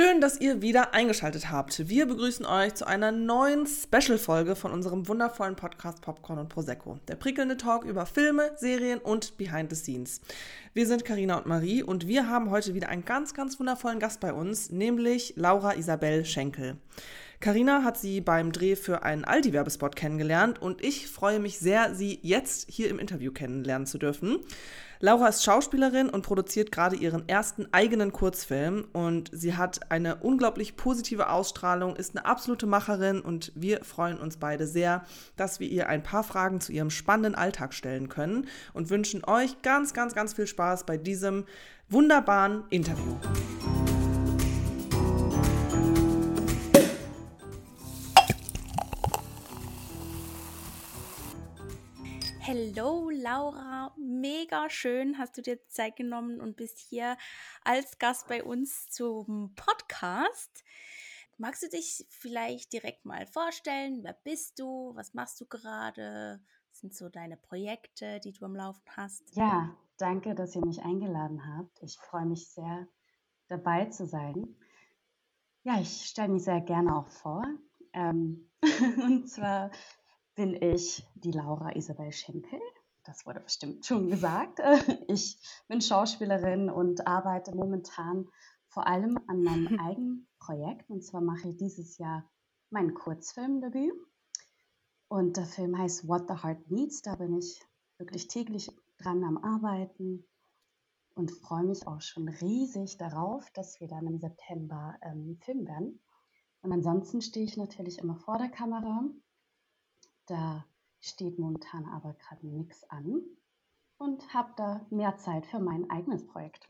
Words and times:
Schön, 0.00 0.20
dass 0.20 0.40
ihr 0.40 0.62
wieder 0.62 0.94
eingeschaltet 0.94 1.50
habt. 1.50 1.88
Wir 1.88 2.06
begrüßen 2.06 2.46
euch 2.46 2.74
zu 2.74 2.86
einer 2.86 3.10
neuen 3.10 3.66
Special-Folge 3.66 4.54
von 4.54 4.70
unserem 4.70 5.08
wundervollen 5.08 5.56
Podcast 5.56 6.02
Popcorn 6.02 6.38
und 6.38 6.48
Prosecco. 6.48 7.00
Der 7.08 7.16
prickelnde 7.16 7.56
Talk 7.56 7.84
über 7.84 8.06
Filme, 8.06 8.52
Serien 8.54 9.00
und 9.00 9.36
Behind 9.38 9.68
the 9.70 9.74
Scenes. 9.74 10.20
Wir 10.72 10.86
sind 10.86 11.04
Karina 11.04 11.38
und 11.38 11.46
Marie 11.46 11.82
und 11.82 12.06
wir 12.06 12.28
haben 12.28 12.52
heute 12.52 12.74
wieder 12.74 12.90
einen 12.90 13.04
ganz, 13.04 13.34
ganz 13.34 13.58
wundervollen 13.58 13.98
Gast 13.98 14.20
bei 14.20 14.32
uns, 14.32 14.70
nämlich 14.70 15.32
Laura 15.34 15.74
Isabel 15.74 16.24
Schenkel. 16.24 16.76
Karina 17.40 17.82
hat 17.82 17.98
sie 17.98 18.20
beim 18.20 18.52
Dreh 18.52 18.76
für 18.76 19.02
einen 19.02 19.24
Aldi-Werbespot 19.24 19.96
kennengelernt 19.96 20.62
und 20.62 20.80
ich 20.84 21.08
freue 21.08 21.40
mich 21.40 21.58
sehr, 21.58 21.96
sie 21.96 22.20
jetzt 22.22 22.70
hier 22.70 22.88
im 22.88 23.00
Interview 23.00 23.32
kennenlernen 23.32 23.86
zu 23.86 23.98
dürfen. 23.98 24.38
Laura 25.00 25.28
ist 25.28 25.44
Schauspielerin 25.44 26.08
und 26.08 26.22
produziert 26.22 26.72
gerade 26.72 26.96
ihren 26.96 27.28
ersten 27.28 27.72
eigenen 27.72 28.12
Kurzfilm 28.12 28.88
und 28.92 29.30
sie 29.32 29.56
hat 29.56 29.92
eine 29.92 30.16
unglaublich 30.16 30.76
positive 30.76 31.30
Ausstrahlung, 31.30 31.94
ist 31.94 32.16
eine 32.16 32.26
absolute 32.26 32.66
Macherin 32.66 33.20
und 33.20 33.52
wir 33.54 33.84
freuen 33.84 34.18
uns 34.18 34.38
beide 34.38 34.66
sehr, 34.66 35.04
dass 35.36 35.60
wir 35.60 35.68
ihr 35.68 35.88
ein 35.88 36.02
paar 36.02 36.24
Fragen 36.24 36.60
zu 36.60 36.72
ihrem 36.72 36.90
spannenden 36.90 37.36
Alltag 37.36 37.74
stellen 37.74 38.08
können 38.08 38.48
und 38.72 38.90
wünschen 38.90 39.24
euch 39.24 39.62
ganz, 39.62 39.94
ganz, 39.94 40.14
ganz 40.14 40.32
viel 40.32 40.48
Spaß 40.48 40.84
bei 40.84 40.96
diesem 40.96 41.44
wunderbaren 41.88 42.64
Interview. 42.70 43.14
Hallo 52.48 53.10
Laura, 53.10 53.94
mega 53.98 54.70
schön, 54.70 55.18
hast 55.18 55.36
du 55.36 55.42
dir 55.42 55.62
Zeit 55.68 55.96
genommen 55.96 56.40
und 56.40 56.56
bist 56.56 56.78
hier 56.78 57.18
als 57.62 57.98
Gast 57.98 58.26
bei 58.26 58.42
uns 58.42 58.88
zum 58.88 59.54
Podcast. 59.54 60.64
Magst 61.36 61.62
du 61.62 61.68
dich 61.68 62.06
vielleicht 62.08 62.72
direkt 62.72 63.04
mal 63.04 63.26
vorstellen? 63.26 64.02
Wer 64.02 64.14
bist 64.24 64.58
du? 64.58 64.92
Was 64.94 65.12
machst 65.12 65.38
du 65.42 65.44
gerade? 65.44 66.40
Was 66.70 66.80
sind 66.80 66.94
so 66.94 67.10
deine 67.10 67.36
Projekte, 67.36 68.18
die 68.20 68.32
du 68.32 68.46
am 68.46 68.56
Laufen 68.56 68.96
hast? 68.96 69.36
Ja, 69.36 69.76
danke, 69.98 70.34
dass 70.34 70.56
ihr 70.56 70.64
mich 70.64 70.80
eingeladen 70.80 71.54
habt. 71.54 71.82
Ich 71.82 71.98
freue 71.98 72.24
mich 72.24 72.48
sehr, 72.48 72.88
dabei 73.48 73.90
zu 73.90 74.06
sein. 74.06 74.56
Ja, 75.64 75.78
ich 75.82 76.06
stelle 76.06 76.28
mich 76.28 76.44
sehr 76.44 76.62
gerne 76.62 76.96
auch 76.96 77.08
vor. 77.08 77.44
Ähm, 77.92 78.50
und 79.04 79.28
zwar 79.28 79.70
bin 80.38 80.54
ich 80.62 81.04
die 81.16 81.32
Laura 81.32 81.74
Isabel 81.74 82.12
Schenkel. 82.12 82.60
Das 83.02 83.26
wurde 83.26 83.40
bestimmt 83.40 83.84
schon 83.84 84.08
gesagt. 84.08 84.60
Ich 85.08 85.36
bin 85.66 85.80
Schauspielerin 85.80 86.70
und 86.70 87.08
arbeite 87.08 87.56
momentan 87.56 88.28
vor 88.68 88.86
allem 88.86 89.18
an 89.26 89.42
meinem 89.42 89.66
eigenen 89.80 90.28
Projekt. 90.38 90.88
Und 90.90 91.02
zwar 91.02 91.22
mache 91.22 91.48
ich 91.48 91.56
dieses 91.56 91.98
Jahr 91.98 92.30
mein 92.70 92.94
Kurzfilmdebüt. 92.94 93.92
Und 95.08 95.36
der 95.36 95.46
Film 95.46 95.76
heißt 95.76 96.06
What 96.06 96.28
the 96.28 96.40
Heart 96.40 96.70
Needs. 96.70 97.02
Da 97.02 97.16
bin 97.16 97.36
ich 97.36 97.60
wirklich 97.98 98.28
täglich 98.28 98.70
dran 98.98 99.24
am 99.24 99.38
Arbeiten 99.38 100.24
und 101.16 101.32
freue 101.32 101.64
mich 101.64 101.84
auch 101.88 102.00
schon 102.00 102.28
riesig 102.28 102.96
darauf, 102.96 103.50
dass 103.54 103.80
wir 103.80 103.88
dann 103.88 104.06
im 104.06 104.20
September 104.20 104.94
ähm, 105.02 105.36
filmen 105.40 105.66
werden. 105.66 106.00
Und 106.62 106.70
ansonsten 106.70 107.22
stehe 107.22 107.44
ich 107.44 107.56
natürlich 107.56 107.98
immer 107.98 108.14
vor 108.14 108.38
der 108.38 108.50
Kamera 108.50 109.02
da 110.28 110.64
steht 111.00 111.38
momentan 111.38 111.86
aber 111.86 112.14
gerade 112.14 112.46
nichts 112.46 112.84
an 112.90 113.22
und 113.98 114.32
habe 114.34 114.52
da 114.56 114.86
mehr 114.90 115.16
Zeit 115.16 115.46
für 115.46 115.58
mein 115.58 115.88
eigenes 115.90 116.26
Projekt. 116.26 116.68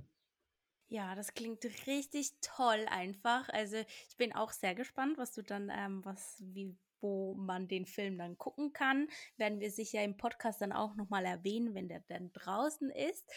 Ja, 0.91 1.15
das 1.15 1.35
klingt 1.35 1.65
richtig 1.87 2.33
toll 2.41 2.87
einfach. 2.89 3.49
Also 3.51 3.77
ich 3.77 4.17
bin 4.17 4.35
auch 4.35 4.53
sehr 4.53 4.75
gespannt, 4.75 5.19
was 5.19 5.33
du 5.33 5.43
dann, 5.43 5.71
ähm, 5.71 6.03
was, 6.05 6.43
wie, 6.43 6.75
wo 7.01 7.35
man 7.35 7.69
den 7.69 7.85
Film 7.85 8.17
dann 8.17 8.39
gucken 8.39 8.73
kann. 8.73 9.09
Werden 9.37 9.61
wir 9.61 9.71
sicher 9.71 10.03
im 10.03 10.17
Podcast 10.17 10.63
dann 10.63 10.73
auch 10.73 10.95
nochmal 10.95 11.27
erwähnen, 11.27 11.75
wenn 11.75 11.89
der 11.89 12.01
dann 12.09 12.33
draußen 12.33 12.91
ist. 12.91 13.31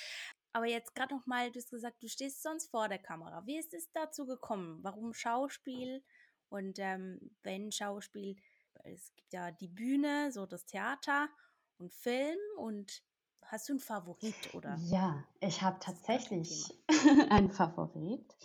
Aber 0.53 0.65
jetzt 0.65 0.95
gerade 0.95 1.13
nochmal, 1.13 1.51
du 1.51 1.59
hast 1.59 1.71
gesagt, 1.71 2.01
du 2.01 2.07
stehst 2.07 2.41
sonst 2.41 2.71
vor 2.71 2.87
der 2.87 2.99
Kamera. 2.99 3.45
Wie 3.45 3.57
ist 3.57 3.73
es 3.73 3.91
dazu 3.91 4.25
gekommen? 4.25 4.79
Warum 4.81 5.13
Schauspiel? 5.13 6.03
Und 6.47 6.79
ähm, 6.79 7.31
wenn 7.43 7.71
Schauspiel, 7.71 8.37
es 8.85 9.13
gibt 9.15 9.33
ja 9.33 9.51
die 9.51 9.67
Bühne, 9.67 10.31
so 10.31 10.45
das 10.45 10.65
Theater 10.65 11.29
und 11.77 11.93
Film 11.93 12.37
und 12.57 13.03
hast 13.43 13.69
du 13.69 13.73
einen 13.73 13.79
Favorit 13.79 14.53
oder? 14.53 14.77
Ja, 14.83 15.23
ich 15.39 15.61
habe 15.61 15.77
tatsächlich 15.79 16.73
einen 17.29 17.51
Favorit. 17.51 18.35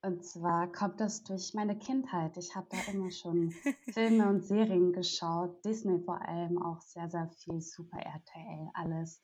Und 0.00 0.24
zwar 0.24 0.70
kommt 0.70 1.00
das 1.00 1.24
durch 1.24 1.54
meine 1.54 1.76
Kindheit. 1.76 2.36
Ich 2.36 2.54
habe 2.54 2.68
da 2.70 2.78
immer 2.92 3.10
schon 3.10 3.50
Filme 3.92 4.28
und 4.28 4.44
Serien 4.44 4.92
geschaut, 4.92 5.64
Disney 5.64 5.98
vor 6.04 6.22
allem 6.22 6.62
auch 6.62 6.80
sehr, 6.82 7.10
sehr 7.10 7.28
viel, 7.28 7.60
Super 7.60 7.98
RTL, 7.98 8.70
alles. 8.74 9.20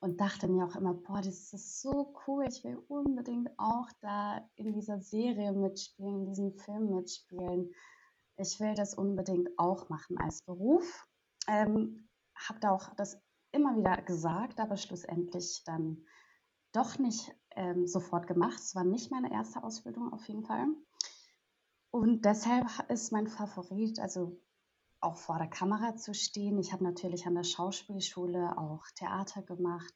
Und 0.00 0.20
dachte 0.20 0.48
mir 0.48 0.66
auch 0.66 0.76
immer, 0.76 0.92
boah, 0.92 1.22
das 1.22 1.54
ist 1.54 1.80
so 1.80 2.14
cool, 2.26 2.44
ich 2.46 2.62
will 2.62 2.76
unbedingt 2.88 3.48
auch 3.56 3.88
da 4.02 4.46
in 4.56 4.74
dieser 4.74 5.00
Serie 5.00 5.52
mitspielen, 5.52 6.20
in 6.20 6.26
diesem 6.26 6.52
Film 6.58 6.94
mitspielen 6.94 7.72
ich 8.36 8.60
will 8.60 8.74
das 8.74 8.94
unbedingt 8.94 9.48
auch 9.58 9.88
machen 9.88 10.18
als 10.18 10.42
Beruf. 10.42 11.06
Ähm, 11.48 12.08
habe 12.34 12.60
da 12.60 12.70
auch 12.70 12.94
das 12.96 13.18
immer 13.52 13.76
wieder 13.76 14.00
gesagt, 14.02 14.60
aber 14.60 14.76
schlussendlich 14.76 15.62
dann 15.64 16.04
doch 16.72 16.98
nicht 16.98 17.34
ähm, 17.54 17.86
sofort 17.86 18.26
gemacht. 18.26 18.58
Es 18.58 18.74
war 18.74 18.84
nicht 18.84 19.10
meine 19.10 19.32
erste 19.32 19.62
Ausbildung 19.62 20.12
auf 20.12 20.26
jeden 20.28 20.44
Fall. 20.44 20.66
Und 21.90 22.24
deshalb 22.26 22.66
ist 22.90 23.12
mein 23.12 23.26
Favorit, 23.26 23.98
also 23.98 24.38
auch 25.00 25.16
vor 25.16 25.38
der 25.38 25.48
Kamera 25.48 25.96
zu 25.96 26.12
stehen. 26.12 26.58
Ich 26.58 26.72
habe 26.72 26.84
natürlich 26.84 27.26
an 27.26 27.34
der 27.34 27.44
Schauspielschule 27.44 28.58
auch 28.58 28.84
Theater 28.96 29.42
gemacht. 29.42 29.94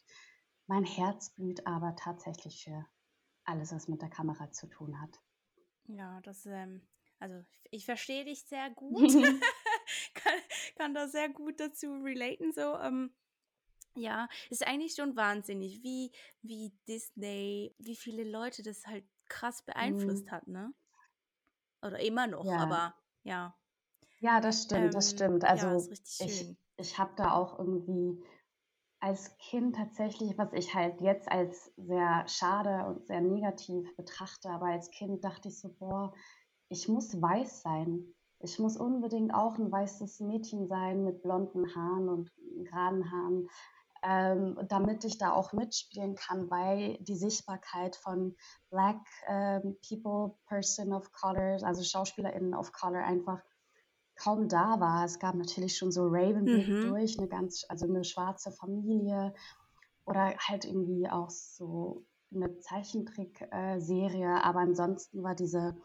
Mein 0.67 0.84
Herz 0.84 1.31
blüht 1.31 1.67
aber 1.67 1.97
tatsächlich 1.97 2.65
für 2.65 2.87
alles, 3.45 3.72
was 3.72 3.89
mit 3.89 4.01
der 4.01 4.09
Kamera 4.09 4.51
zu 4.51 4.67
tun 4.69 5.01
hat. 5.01 5.21
Ja, 5.84 6.21
das 6.22 6.47
ähm, 6.47 6.81
also 7.20 7.44
ich 7.70 7.84
verstehe 7.84 8.25
dich 8.25 8.44
sehr 8.44 8.70
gut, 8.70 9.12
kann, 10.14 10.38
kann 10.76 10.94
da 10.94 11.06
sehr 11.06 11.28
gut 11.28 11.60
dazu 11.60 11.92
relaten. 12.03 12.53
So, 12.53 12.76
ähm, 12.78 13.14
ja, 13.94 14.28
ist 14.48 14.66
eigentlich 14.66 14.94
schon 14.94 15.16
wahnsinnig, 15.16 15.82
wie, 15.82 16.10
wie 16.42 16.72
Disney, 16.88 17.75
wie 17.78 17.97
viele 17.97 18.25
Leute 18.25 18.62
das 18.62 18.86
halt 18.86 19.04
krass 19.28 19.62
beeinflusst 19.62 20.26
mhm. 20.26 20.30
hat, 20.30 20.47
ne? 20.48 20.75
Oder 21.82 22.00
immer 22.00 22.26
noch, 22.26 22.44
ja. 22.44 22.59
aber 22.59 22.94
ja. 23.22 23.56
Ja, 24.19 24.41
das 24.41 24.64
stimmt, 24.64 24.86
ähm, 24.86 24.91
das 24.91 25.10
stimmt. 25.10 25.44
Also 25.44 25.66
ja, 25.66 26.26
ich, 26.26 26.56
ich 26.76 26.98
habe 26.98 27.12
da 27.16 27.32
auch 27.32 27.59
irgendwie 27.59 28.22
als 29.00 29.36
Kind 29.38 29.76
tatsächlich, 29.76 30.36
was 30.36 30.53
ich 30.53 30.75
halt 30.75 31.00
jetzt 31.00 31.30
als 31.30 31.72
sehr 31.76 32.28
schade 32.28 32.86
und 32.86 33.06
sehr 33.06 33.22
negativ 33.22 33.97
betrachte, 33.97 34.50
aber 34.50 34.66
als 34.66 34.91
Kind 34.91 35.25
dachte 35.25 35.48
ich 35.48 35.59
so, 35.59 35.70
boah, 35.78 36.12
ich 36.70 36.88
muss 36.88 37.20
weiß 37.20 37.62
sein. 37.62 38.14
Ich 38.38 38.58
muss 38.58 38.78
unbedingt 38.78 39.34
auch 39.34 39.58
ein 39.58 39.70
weißes 39.70 40.20
Mädchen 40.20 40.66
sein 40.66 41.04
mit 41.04 41.20
blonden 41.20 41.75
Haaren 41.75 42.08
und 42.08 42.31
geraden 42.64 43.10
Haaren, 43.10 43.50
ähm, 44.03 44.58
damit 44.69 45.04
ich 45.04 45.19
da 45.19 45.32
auch 45.32 45.53
mitspielen 45.53 46.14
kann, 46.14 46.50
weil 46.50 46.97
die 47.00 47.16
Sichtbarkeit 47.16 47.97
von 47.97 48.34
Black 48.70 49.00
ähm, 49.26 49.76
People, 49.86 50.38
Person 50.47 50.94
of 50.94 51.12
Color, 51.12 51.62
also 51.64 51.82
SchauspielerInnen 51.82 52.54
of 52.54 52.72
Color 52.72 53.04
einfach 53.04 53.42
kaum 54.14 54.48
da 54.48 54.80
war. 54.80 55.04
Es 55.04 55.19
gab 55.19 55.34
natürlich 55.34 55.76
schon 55.76 55.91
so 55.91 56.06
Ravenbrick 56.06 56.69
mhm. 56.69 56.88
durch, 56.88 57.19
eine 57.19 57.28
ganz, 57.28 57.66
also 57.69 57.86
eine 57.86 58.04
schwarze 58.04 58.53
Familie 58.53 59.34
oder 60.06 60.34
halt 60.38 60.64
irgendwie 60.64 61.10
auch 61.10 61.30
so 61.30 62.06
eine 62.32 62.59
Zeichentrickserie, 62.59 64.25
äh, 64.25 64.41
aber 64.41 64.60
ansonsten 64.60 65.22
war 65.22 65.34
diese 65.34 65.76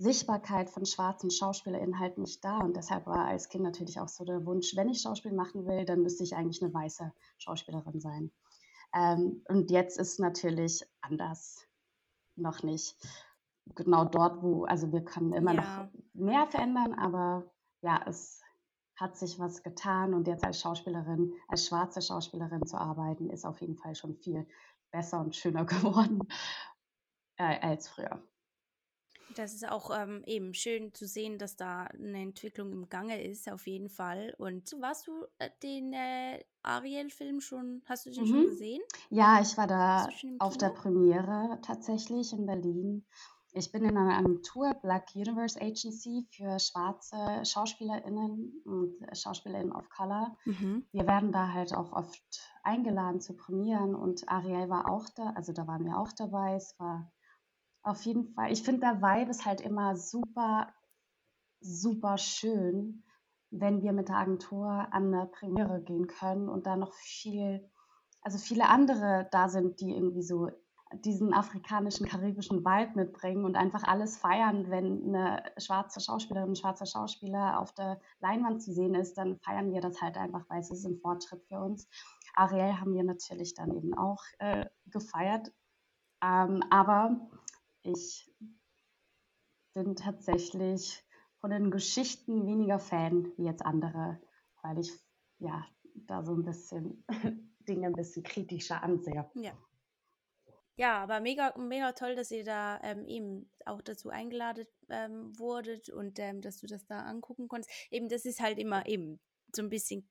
Sichtbarkeit 0.00 0.70
von 0.70 0.86
schwarzen 0.86 1.30
SchauspielerInnen 1.30 1.98
halt 1.98 2.16
nicht 2.16 2.42
da. 2.42 2.60
Und 2.60 2.74
deshalb 2.74 3.06
war 3.06 3.26
als 3.26 3.50
Kind 3.50 3.64
natürlich 3.64 4.00
auch 4.00 4.08
so 4.08 4.24
der 4.24 4.46
Wunsch, 4.46 4.74
wenn 4.74 4.88
ich 4.88 5.02
Schauspiel 5.02 5.32
machen 5.32 5.66
will, 5.66 5.84
dann 5.84 6.00
müsste 6.00 6.24
ich 6.24 6.34
eigentlich 6.34 6.62
eine 6.62 6.72
weiße 6.72 7.12
Schauspielerin 7.36 8.00
sein. 8.00 8.32
Ähm, 8.94 9.44
und 9.48 9.70
jetzt 9.70 9.98
ist 9.98 10.18
natürlich 10.18 10.82
anders. 11.02 11.66
Noch 12.34 12.62
nicht 12.62 12.96
genau 13.74 14.06
dort, 14.06 14.42
wo, 14.42 14.64
also 14.64 14.90
wir 14.90 15.04
können 15.04 15.34
immer 15.34 15.54
ja. 15.54 15.60
noch 15.60 15.92
mehr 16.14 16.46
verändern, 16.46 16.94
aber 16.94 17.52
ja, 17.82 18.00
es 18.06 18.40
hat 18.96 19.18
sich 19.18 19.38
was 19.38 19.62
getan 19.62 20.14
und 20.14 20.26
jetzt 20.26 20.44
als 20.44 20.60
Schauspielerin, 20.60 21.34
als 21.48 21.66
schwarze 21.66 22.00
Schauspielerin 22.00 22.64
zu 22.64 22.78
arbeiten, 22.78 23.28
ist 23.28 23.44
auf 23.44 23.60
jeden 23.60 23.76
Fall 23.76 23.94
schon 23.94 24.16
viel 24.16 24.46
besser 24.90 25.20
und 25.20 25.36
schöner 25.36 25.64
geworden 25.66 26.20
äh, 27.36 27.60
als 27.60 27.88
früher. 27.88 28.22
Das 29.36 29.54
ist 29.54 29.68
auch 29.68 29.90
ähm, 29.96 30.22
eben 30.26 30.54
schön 30.54 30.92
zu 30.92 31.06
sehen, 31.06 31.38
dass 31.38 31.56
da 31.56 31.84
eine 31.84 32.20
Entwicklung 32.20 32.72
im 32.72 32.88
Gange 32.88 33.22
ist, 33.22 33.50
auf 33.50 33.66
jeden 33.66 33.88
Fall. 33.88 34.34
Und 34.38 34.74
warst 34.80 35.06
du 35.06 35.24
äh, 35.38 35.50
den 35.62 35.92
äh, 35.92 36.42
Ariel-Film 36.62 37.40
schon, 37.40 37.82
hast 37.86 38.06
du 38.06 38.10
den 38.10 38.24
mhm. 38.24 38.28
schon 38.28 38.44
gesehen? 38.46 38.82
Ja, 39.08 39.40
ich 39.40 39.56
war 39.56 39.66
da 39.66 40.08
auf 40.38 40.58
der 40.58 40.70
Premiere 40.70 41.58
tatsächlich 41.62 42.32
in 42.32 42.46
Berlin 42.46 43.04
ich 43.52 43.72
bin 43.72 43.84
in 43.84 43.96
einer 43.96 44.16
Agentur, 44.16 44.74
Black 44.74 45.08
Universe 45.14 45.60
Agency, 45.60 46.26
für 46.30 46.58
schwarze 46.60 47.44
SchauspielerInnen 47.44 48.62
und 48.64 48.94
SchauspielerInnen 49.12 49.72
of 49.72 49.88
Color. 49.90 50.36
Mhm. 50.44 50.86
Wir 50.92 51.06
werden 51.06 51.32
da 51.32 51.52
halt 51.52 51.74
auch 51.74 51.92
oft 51.92 52.22
eingeladen 52.62 53.20
zu 53.20 53.34
Premieren 53.34 53.94
und 53.94 54.28
Ariel 54.28 54.68
war 54.68 54.88
auch 54.88 55.08
da, 55.16 55.30
also 55.30 55.52
da 55.52 55.66
waren 55.66 55.84
wir 55.84 55.98
auch 55.98 56.12
dabei. 56.12 56.54
Es 56.54 56.78
war 56.78 57.10
auf 57.82 58.02
jeden 58.02 58.32
Fall, 58.34 58.52
ich 58.52 58.62
finde, 58.62 58.80
der 58.80 59.00
Vibe 59.00 59.30
ist 59.30 59.46
halt 59.46 59.60
immer 59.60 59.96
super, 59.96 60.72
super 61.60 62.18
schön, 62.18 63.02
wenn 63.50 63.82
wir 63.82 63.92
mit 63.92 64.08
der 64.08 64.16
Agentur 64.16 64.68
an 64.68 65.12
eine 65.14 65.26
Premiere 65.26 65.82
gehen 65.82 66.06
können 66.06 66.48
und 66.48 66.66
da 66.66 66.76
noch 66.76 66.92
viel, 66.92 67.68
also 68.22 68.38
viele 68.38 68.68
andere 68.68 69.28
da 69.32 69.48
sind, 69.48 69.80
die 69.80 69.92
irgendwie 69.94 70.22
so 70.22 70.50
diesen 70.92 71.32
afrikanischen, 71.32 72.06
karibischen 72.06 72.64
Vibe 72.64 72.92
mitbringen 72.96 73.44
und 73.44 73.56
einfach 73.56 73.84
alles 73.84 74.16
feiern, 74.16 74.70
wenn 74.70 75.14
eine 75.14 75.42
schwarze 75.56 76.00
Schauspielerin, 76.00 76.50
ein 76.50 76.56
schwarzer 76.56 76.86
Schauspieler 76.86 77.60
auf 77.60 77.72
der 77.72 78.00
Leinwand 78.20 78.62
zu 78.62 78.72
sehen 78.72 78.94
ist, 78.94 79.16
dann 79.16 79.38
feiern 79.38 79.72
wir 79.72 79.80
das 79.80 80.00
halt 80.00 80.16
einfach, 80.16 80.44
weil 80.48 80.60
es 80.60 80.70
ist 80.70 80.84
ein 80.84 80.98
Fortschritt 80.98 81.44
für 81.44 81.60
uns. 81.60 81.88
Ariel 82.34 82.80
haben 82.80 82.94
wir 82.94 83.04
natürlich 83.04 83.54
dann 83.54 83.72
eben 83.76 83.96
auch 83.96 84.22
äh, 84.38 84.66
gefeiert. 84.86 85.52
Ähm, 86.22 86.62
aber 86.70 87.28
ich 87.82 88.30
bin 89.74 89.96
tatsächlich 89.96 91.04
von 91.40 91.50
den 91.50 91.70
Geschichten 91.70 92.46
weniger 92.46 92.78
Fan 92.78 93.32
wie 93.36 93.44
jetzt 93.44 93.64
andere, 93.64 94.20
weil 94.62 94.78
ich 94.78 94.92
ja 95.38 95.66
da 95.94 96.22
so 96.22 96.32
ein 96.32 96.44
bisschen 96.44 97.04
Dinge 97.68 97.86
ein 97.86 97.94
bisschen 97.94 98.22
kritischer 98.22 98.82
ansehe. 98.82 99.30
Ja, 99.34 99.56
ja, 100.80 101.02
aber 101.02 101.20
mega, 101.20 101.52
mega 101.58 101.92
toll, 101.92 102.16
dass 102.16 102.30
ihr 102.30 102.42
da 102.42 102.80
ähm, 102.82 103.04
eben 103.06 103.50
auch 103.66 103.82
dazu 103.82 104.08
eingeladen 104.08 104.66
ähm, 104.88 105.38
wurdet 105.38 105.90
und 105.90 106.18
ähm, 106.18 106.40
dass 106.40 106.58
du 106.58 106.66
das 106.66 106.86
da 106.86 107.00
angucken 107.00 107.48
konntest. 107.48 107.70
Eben, 107.90 108.08
das 108.08 108.24
ist 108.24 108.40
halt 108.40 108.58
immer 108.58 108.86
eben 108.86 109.20
so 109.54 109.60
ein 109.60 109.68
bisschen 109.68 110.08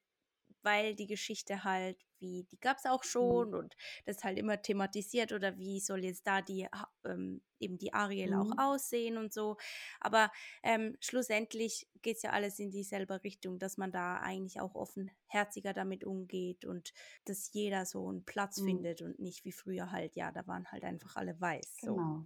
weil 0.61 0.95
die 0.95 1.07
Geschichte 1.07 1.63
halt, 1.63 1.97
wie, 2.19 2.44
die 2.51 2.59
gab 2.59 2.77
es 2.77 2.85
auch 2.85 3.03
mhm. 3.03 3.07
schon 3.07 3.47
mhm. 3.50 3.56
und 3.56 3.75
das 4.06 4.23
halt 4.23 4.38
immer 4.38 4.61
thematisiert 4.61 5.31
oder 5.31 5.57
wie 5.57 5.79
soll 5.79 6.03
jetzt 6.03 6.27
da 6.27 6.41
die, 6.41 6.67
ähm, 7.06 7.41
eben 7.59 7.77
die 7.77 7.94
Ariel 7.94 8.31
mhm. 8.31 8.39
auch 8.41 8.57
aussehen 8.57 9.17
und 9.17 9.33
so. 9.33 9.57
Aber 10.00 10.31
ähm, 10.63 10.95
schlussendlich 11.00 11.88
geht 12.01 12.17
es 12.17 12.23
ja 12.23 12.31
alles 12.31 12.59
in 12.59 12.71
dieselbe 12.71 13.23
Richtung, 13.23 13.59
dass 13.59 13.77
man 13.77 13.91
da 13.91 14.17
eigentlich 14.17 14.59
auch 14.59 14.75
offenherziger 14.75 15.73
damit 15.73 16.03
umgeht 16.03 16.65
und 16.65 16.94
dass 17.25 17.51
jeder 17.53 17.85
so 17.85 18.07
einen 18.09 18.25
Platz 18.25 18.59
mhm. 18.59 18.65
findet 18.65 19.01
und 19.01 19.19
nicht 19.19 19.45
wie 19.45 19.51
früher 19.51 19.91
halt, 19.91 20.15
ja, 20.15 20.31
da 20.31 20.45
waren 20.47 20.71
halt 20.71 20.83
einfach 20.83 21.15
alle 21.15 21.39
weiß. 21.39 21.77
So. 21.81 21.95
Genau. 21.95 22.25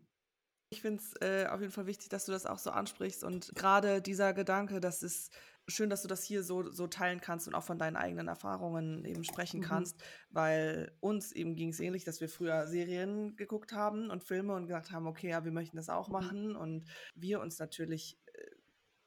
Ich 0.73 0.81
finde 0.81 1.03
es 1.03 1.13
äh, 1.21 1.45
auf 1.45 1.61
jeden 1.61 1.71
Fall 1.71 1.85
wichtig, 1.85 2.09
dass 2.09 2.25
du 2.25 2.31
das 2.31 2.47
auch 2.47 2.57
so 2.57 2.71
ansprichst 2.71 3.23
und 3.23 3.53
gerade 3.53 4.01
dieser 4.01 4.33
Gedanke, 4.33 4.79
dass 4.79 5.03
es 5.03 5.29
schön, 5.67 5.89
dass 5.89 6.01
du 6.01 6.07
das 6.07 6.23
hier 6.23 6.43
so, 6.43 6.69
so 6.71 6.87
teilen 6.87 7.21
kannst 7.21 7.47
und 7.47 7.55
auch 7.55 7.63
von 7.63 7.79
deinen 7.79 7.95
eigenen 7.95 8.27
Erfahrungen 8.27 9.05
eben 9.05 9.23
sprechen 9.23 9.61
mhm. 9.61 9.65
kannst, 9.65 10.03
weil 10.29 10.95
uns 10.99 11.31
eben 11.31 11.55
ging 11.55 11.69
es 11.69 11.79
ähnlich, 11.79 12.03
dass 12.03 12.21
wir 12.21 12.29
früher 12.29 12.67
Serien 12.67 13.35
geguckt 13.35 13.71
haben 13.73 14.09
und 14.09 14.23
Filme 14.23 14.53
und 14.55 14.67
gesagt 14.67 14.91
haben, 14.91 15.07
okay, 15.07 15.29
ja, 15.29 15.45
wir 15.45 15.51
möchten 15.51 15.77
das 15.77 15.89
auch 15.89 16.07
mhm. 16.07 16.13
machen 16.13 16.55
und 16.55 16.85
wir 17.15 17.39
uns 17.39 17.59
natürlich 17.59 18.19
äh, 18.33 18.45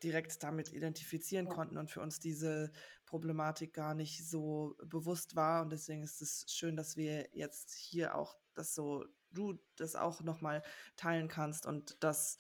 direkt 0.03 0.43
damit 0.43 0.73
identifizieren 0.73 1.47
ja. 1.47 1.53
konnten 1.53 1.79
und 1.79 1.91
für 1.91 2.01
uns 2.01 2.21
diese 2.21 2.73
Problematik 3.05 3.75
gar 3.75 3.95
nicht 3.95 4.29
so 4.29 4.77
bewusst 4.85 5.37
war 5.37 5.63
und 5.63 5.71
deswegen 5.71 6.03
ist 6.03 6.23
es 6.23 6.47
schön, 6.49 6.77
dass 6.77 6.97
wir 6.97 7.29
jetzt 7.33 7.75
hier 7.75 8.15
auch 8.15 8.37
das 8.55 8.75
so 8.75 9.05
du 9.31 9.59
das 9.77 9.97
auch 9.97 10.23
nochmal 10.23 10.63
teilen 10.97 11.29
kannst 11.29 11.67
und 11.67 12.03
das 12.03 12.39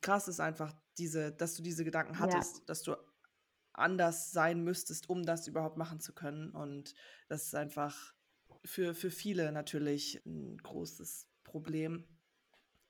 krass 0.00 0.28
ist 0.28 0.40
einfach 0.40 0.72
diese, 0.98 1.32
dass 1.32 1.54
du 1.54 1.62
diese 1.62 1.84
Gedanken 1.84 2.18
hattest, 2.18 2.58
ja. 2.58 2.64
dass 2.66 2.82
du 2.82 2.96
anders 3.74 4.32
sein 4.32 4.62
müsstest, 4.62 5.08
um 5.08 5.24
das 5.24 5.46
überhaupt 5.46 5.76
machen 5.76 6.00
zu 6.00 6.12
können. 6.12 6.50
Und 6.50 6.94
das 7.28 7.44
ist 7.44 7.54
einfach 7.54 8.14
für, 8.64 8.94
für 8.94 9.10
viele 9.10 9.52
natürlich 9.52 10.22
ein 10.26 10.58
großes 10.58 11.28
Problem. 11.44 12.04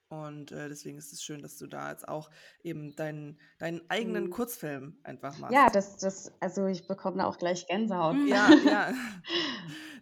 Und 0.09 0.53
äh, 0.53 0.69
deswegen 0.69 0.99
ist 0.99 1.13
es 1.15 1.23
schön, 1.23 1.41
dass 1.41 1.57
du 1.57 1.67
da 1.67 1.91
jetzt 1.91 2.07
auch 2.07 2.31
eben 2.63 2.95
deinen, 2.97 3.41
deinen 3.59 3.81
eigenen 3.89 4.25
mhm. 4.25 4.31
Kurzfilm 4.31 4.99
einfach 5.05 5.39
machst. 5.39 5.55
Ja, 5.55 5.71
das, 5.71 5.97
das, 5.97 6.31
also 6.39 6.67
ich 6.67 6.87
bekomme 6.87 7.17
da 7.19 7.25
auch 7.25 7.39
gleich 7.39 7.67
Gänsehaut. 7.67 8.17
Ja, 8.27 8.51
ja. 8.65 8.93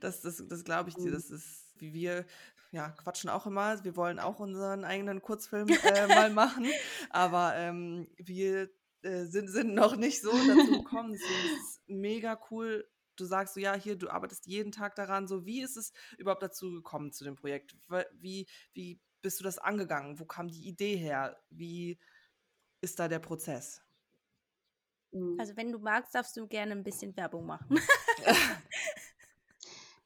Das, 0.00 0.22
das, 0.22 0.42
das 0.48 0.64
glaube 0.64 0.88
ich 0.88 0.94
dir. 0.94 1.10
Mhm. 1.10 1.12
Das 1.12 1.30
ist, 1.30 1.74
wie 1.76 1.92
wir 1.92 2.24
ja, 2.70 2.88
quatschen 2.88 3.28
auch 3.28 3.46
immer. 3.46 3.84
Wir 3.84 3.96
wollen 3.96 4.18
auch 4.18 4.40
unseren 4.40 4.84
eigenen 4.84 5.20
Kurzfilm 5.20 5.68
äh, 5.68 6.06
mal 6.08 6.30
machen. 6.30 6.66
Aber 7.10 7.54
ähm, 7.56 8.08
wir 8.16 8.70
äh, 9.02 9.24
sind, 9.24 9.48
sind 9.48 9.74
noch 9.74 9.96
nicht 9.96 10.20
so 10.20 10.30
dazu 10.30 10.82
gekommen. 10.82 11.12
Deswegen 11.12 11.54
ist 11.54 11.62
es 11.62 11.80
mega 11.86 12.40
cool. 12.50 12.88
Du 13.16 13.24
sagst 13.24 13.54
so, 13.54 13.60
ja, 13.60 13.74
hier, 13.74 13.96
du 13.96 14.08
arbeitest 14.08 14.46
jeden 14.46 14.72
Tag 14.72 14.94
daran. 14.94 15.26
So, 15.26 15.44
wie 15.44 15.62
ist 15.62 15.76
es 15.76 15.92
überhaupt 16.18 16.42
dazu 16.42 16.72
gekommen 16.72 17.12
zu 17.12 17.24
dem 17.24 17.36
Projekt? 17.36 17.76
Wie, 18.14 18.46
wie 18.72 19.00
bist 19.22 19.40
du 19.40 19.44
das 19.44 19.58
angegangen? 19.58 20.18
Wo 20.18 20.24
kam 20.24 20.48
die 20.48 20.66
Idee 20.66 20.96
her? 20.96 21.38
Wie 21.50 21.98
ist 22.80 22.98
da 22.98 23.08
der 23.08 23.18
Prozess? 23.18 23.82
Mhm. 25.12 25.36
Also, 25.38 25.56
wenn 25.56 25.72
du 25.72 25.78
magst, 25.78 26.14
darfst 26.14 26.36
du 26.36 26.46
gerne 26.46 26.72
ein 26.72 26.84
bisschen 26.84 27.16
Werbung 27.16 27.46
machen. 27.46 27.78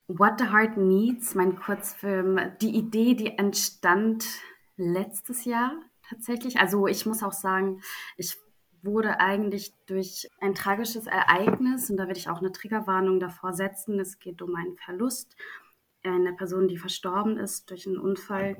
What 0.07 0.39
the 0.39 0.51
Heart 0.51 0.77
Needs, 0.77 1.35
mein 1.35 1.57
Kurzfilm, 1.57 2.39
die 2.61 2.77
Idee, 2.77 3.15
die 3.15 3.39
entstand 3.39 4.27
letztes 4.77 5.47
Jahr 5.47 5.81
tatsächlich. 6.09 6.59
Also 6.59 6.87
ich 6.87 7.07
muss 7.07 7.23
auch 7.23 7.33
sagen, 7.33 7.81
ich 8.17 8.37
wurde 8.85 9.21
eigentlich 9.21 9.73
durch 9.87 10.29
ein 10.41 10.55
tragisches 10.55 11.07
Ereignis, 11.07 11.91
und 11.91 11.97
da 11.97 12.07
werde 12.07 12.19
ich 12.19 12.29
auch 12.29 12.39
eine 12.39 12.53
Triggerwarnung 12.53 13.21
davor 13.21 13.53
setzen, 13.53 13.99
es 13.99 14.19
geht 14.19 14.43
um 14.43 14.55
einen 14.55 14.77
Verlust 14.77 15.37
einer 16.05 16.33
Person, 16.33 16.69
die 16.69 16.79
verstorben 16.79 17.39
ist 17.39 17.71
durch 17.71 17.87
einen 17.87 17.99
Unfall. 17.99 18.57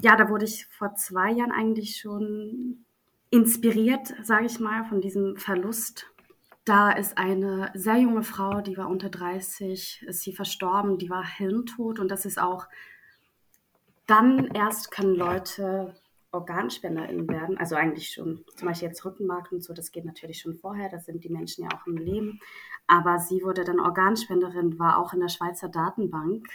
Ja, 0.00 0.16
da 0.16 0.28
wurde 0.28 0.44
ich 0.44 0.66
vor 0.66 0.94
zwei 0.96 1.30
Jahren 1.30 1.52
eigentlich 1.52 1.96
schon 1.96 2.84
inspiriert, 3.30 4.14
sage 4.22 4.46
ich 4.46 4.60
mal, 4.60 4.84
von 4.84 5.00
diesem 5.00 5.36
Verlust. 5.36 6.10
Da 6.64 6.90
ist 6.92 7.18
eine 7.18 7.70
sehr 7.74 7.98
junge 7.98 8.22
Frau, 8.22 8.60
die 8.60 8.76
war 8.76 8.88
unter 8.88 9.10
30, 9.10 10.04
ist 10.06 10.22
sie 10.22 10.32
verstorben, 10.32 10.98
die 10.98 11.10
war 11.10 11.24
hirntot 11.24 11.98
und 11.98 12.08
das 12.10 12.24
ist 12.24 12.40
auch, 12.40 12.66
dann 14.06 14.46
erst 14.48 14.90
können 14.90 15.14
Leute 15.14 15.94
OrganspenderInnen 16.34 17.28
werden, 17.28 17.56
also 17.58 17.76
eigentlich 17.76 18.10
schon, 18.10 18.44
zum 18.56 18.68
Beispiel 18.68 18.88
jetzt 18.88 19.04
Rückenmark 19.04 19.52
und 19.52 19.62
so, 19.62 19.72
das 19.72 19.92
geht 19.92 20.04
natürlich 20.04 20.40
schon 20.40 20.54
vorher, 20.54 20.88
da 20.88 20.98
sind 20.98 21.24
die 21.24 21.30
Menschen 21.30 21.64
ja 21.64 21.70
auch 21.74 21.86
im 21.86 21.96
Leben. 21.96 22.40
Aber 22.86 23.18
sie 23.18 23.42
wurde 23.42 23.64
dann 23.64 23.80
Organspenderin, 23.80 24.78
war 24.78 24.98
auch 24.98 25.12
in 25.14 25.20
der 25.20 25.28
Schweizer 25.28 25.68
Datenbank 25.68 26.46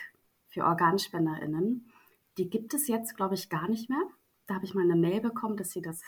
für 0.48 0.64
OrganspenderInnen. 0.66 1.92
Die 2.38 2.50
gibt 2.50 2.74
es 2.74 2.88
jetzt, 2.88 3.16
glaube 3.16 3.36
ich, 3.36 3.50
gar 3.50 3.68
nicht 3.68 3.90
mehr. 3.90 4.02
Da 4.48 4.56
habe 4.56 4.66
ich 4.66 4.74
mal 4.74 4.84
eine 4.84 4.96
Mail 4.96 5.22
bekommen, 5.22 5.58
dass 5.58 5.72
sie 5.72 5.82
das 5.82 6.02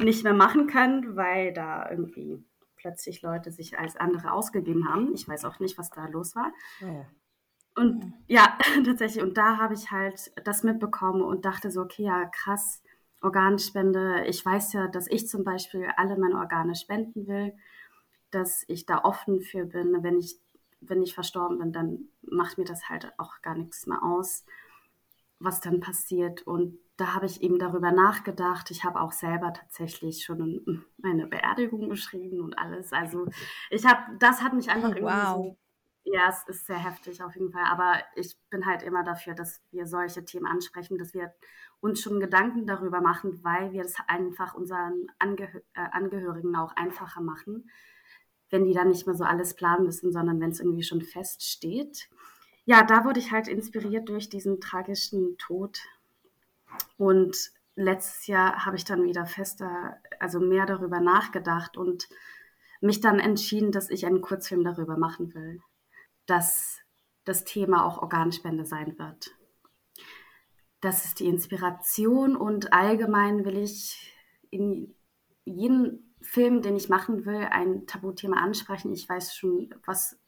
nicht 0.00 0.24
mehr 0.24 0.34
machen 0.34 0.66
können, 0.66 1.16
weil 1.16 1.52
da 1.52 1.90
irgendwie 1.90 2.44
plötzlich 2.76 3.22
Leute 3.22 3.50
sich 3.50 3.78
als 3.78 3.96
andere 3.96 4.32
ausgegeben 4.32 4.88
haben. 4.88 5.12
Ich 5.14 5.28
weiß 5.28 5.44
auch 5.44 5.58
nicht, 5.60 5.78
was 5.78 5.90
da 5.90 6.06
los 6.06 6.34
war. 6.34 6.52
Oh. 6.82 7.04
Und 7.74 8.12
ja, 8.26 8.58
tatsächlich. 8.84 9.22
Und 9.22 9.36
da 9.36 9.58
habe 9.58 9.74
ich 9.74 9.90
halt 9.90 10.32
das 10.44 10.62
mitbekommen 10.62 11.22
und 11.22 11.44
dachte 11.44 11.70
so, 11.70 11.82
okay, 11.82 12.04
ja, 12.04 12.26
krass, 12.26 12.82
Organspende. 13.20 14.24
Ich 14.26 14.44
weiß 14.44 14.72
ja, 14.72 14.88
dass 14.88 15.06
ich 15.08 15.28
zum 15.28 15.44
Beispiel 15.44 15.88
alle 15.96 16.16
meine 16.16 16.36
Organe 16.36 16.74
spenden 16.74 17.26
will, 17.26 17.54
dass 18.30 18.64
ich 18.68 18.86
da 18.86 19.04
offen 19.04 19.40
für 19.40 19.64
bin. 19.64 20.02
Wenn 20.02 20.18
ich, 20.18 20.38
wenn 20.80 21.02
ich 21.02 21.14
verstorben 21.14 21.58
bin, 21.58 21.72
dann 21.72 22.08
macht 22.22 22.58
mir 22.58 22.64
das 22.64 22.88
halt 22.88 23.12
auch 23.18 23.42
gar 23.42 23.54
nichts 23.54 23.86
mehr 23.86 24.02
aus, 24.02 24.44
was 25.38 25.60
dann 25.60 25.80
passiert. 25.80 26.42
Und 26.42 26.78
da 26.96 27.14
habe 27.14 27.26
ich 27.26 27.42
eben 27.42 27.58
darüber 27.58 27.92
nachgedacht. 27.92 28.70
Ich 28.70 28.84
habe 28.84 29.00
auch 29.00 29.12
selber 29.12 29.52
tatsächlich 29.52 30.24
schon 30.24 30.86
eine 31.02 31.26
Beerdigung 31.26 31.88
geschrieben 31.88 32.40
und 32.40 32.58
alles. 32.58 32.92
Also 32.92 33.26
ich 33.70 33.84
habe, 33.84 34.16
das 34.18 34.42
hat 34.42 34.52
mich 34.52 34.70
einfach 34.70 34.90
oh, 34.90 35.02
wow. 35.02 35.36
irgendwie 35.36 35.50
so 35.50 35.56
ja, 36.12 36.28
es 36.28 36.42
ist 36.48 36.66
sehr 36.66 36.78
heftig 36.78 37.22
auf 37.22 37.34
jeden 37.34 37.52
Fall. 37.52 37.64
Aber 37.64 38.02
ich 38.14 38.36
bin 38.50 38.66
halt 38.66 38.82
immer 38.82 39.04
dafür, 39.04 39.34
dass 39.34 39.60
wir 39.70 39.86
solche 39.86 40.24
Themen 40.24 40.46
ansprechen, 40.46 40.98
dass 40.98 41.14
wir 41.14 41.32
uns 41.80 42.00
schon 42.00 42.20
Gedanken 42.20 42.66
darüber 42.66 43.00
machen, 43.00 43.42
weil 43.42 43.72
wir 43.72 43.82
es 43.82 43.96
einfach 44.06 44.54
unseren 44.54 45.06
Angehö 45.18 45.60
äh, 45.74 45.80
Angehörigen 45.92 46.54
auch 46.56 46.74
einfacher 46.76 47.20
machen, 47.20 47.70
wenn 48.50 48.64
die 48.64 48.74
dann 48.74 48.88
nicht 48.88 49.06
mehr 49.06 49.16
so 49.16 49.24
alles 49.24 49.54
planen 49.54 49.84
müssen, 49.84 50.12
sondern 50.12 50.40
wenn 50.40 50.50
es 50.50 50.60
irgendwie 50.60 50.82
schon 50.82 51.02
feststeht. 51.02 52.08
Ja, 52.64 52.82
da 52.82 53.04
wurde 53.04 53.20
ich 53.20 53.32
halt 53.32 53.48
inspiriert 53.48 54.08
durch 54.08 54.28
diesen 54.28 54.60
tragischen 54.60 55.38
Tod. 55.38 55.80
Und 56.96 57.52
letztes 57.76 58.26
Jahr 58.26 58.64
habe 58.66 58.76
ich 58.76 58.84
dann 58.84 59.04
wieder 59.04 59.26
fester, 59.26 59.96
also 60.18 60.40
mehr 60.40 60.66
darüber 60.66 61.00
nachgedacht 61.00 61.76
und 61.76 62.08
mich 62.80 63.00
dann 63.00 63.18
entschieden, 63.18 63.72
dass 63.72 63.90
ich 63.90 64.06
einen 64.06 64.20
Kurzfilm 64.20 64.64
darüber 64.64 64.96
machen 64.96 65.34
will 65.34 65.62
dass 66.30 66.78
das 67.24 67.44
Thema 67.44 67.84
auch 67.84 67.98
Organspende 68.00 68.64
sein 68.64 68.98
wird. 68.98 69.36
das 70.80 71.04
ist 71.04 71.20
die 71.20 71.26
Inspiration 71.26 72.36
und 72.36 72.72
allgemein 72.72 73.44
will 73.44 73.58
ich 73.58 74.14
in 74.50 74.94
jedem 75.44 76.14
Film, 76.22 76.62
den 76.62 76.76
ich 76.76 76.88
machen 76.88 77.26
will, 77.26 77.48
ein 77.50 77.86
Tabuthema 77.86 78.38
ansprechen. 78.38 78.92
Ich 78.92 79.08
weiß 79.08 79.34
schon, 79.34 79.74
was 79.84 80.18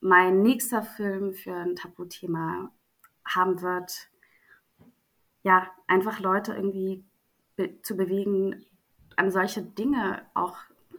mein 0.00 0.42
nächster 0.42 0.82
Film 0.82 1.32
für 1.32 1.54
ein 1.54 1.76
Tabuthema 1.76 2.72
haben 3.24 3.60
wird. 3.62 4.08
Ja, 5.42 5.70
einfach 5.86 6.20
Leute 6.20 6.54
irgendwie 6.54 7.04
be 7.56 7.80
zu 7.82 7.96
bewegen, 7.96 8.64
an 9.16 9.30
solche 9.32 9.62
Dinge 9.62 10.22
auch 10.34 10.58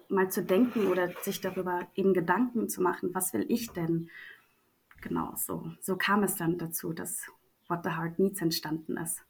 mal 0.09 0.29
zu 0.29 0.43
denken 0.43 0.87
oder 0.87 1.09
sich 1.21 1.39
darüber 1.39 1.87
eben 1.95 2.13
Gedanken 2.13 2.67
zu 2.67 2.81
machen, 2.81 3.13
was 3.13 3.33
will 3.33 3.45
ich 3.47 3.71
denn? 3.71 4.09
Genau, 5.01 5.33
so, 5.35 5.71
so 5.81 5.95
kam 5.95 6.23
es 6.23 6.35
dann 6.35 6.57
dazu, 6.57 6.93
dass 6.93 7.25
What 7.67 7.81
the 7.83 7.91
Heart 7.91 8.19
Needs 8.19 8.41
entstanden 8.41 8.97
ist. 8.97 9.21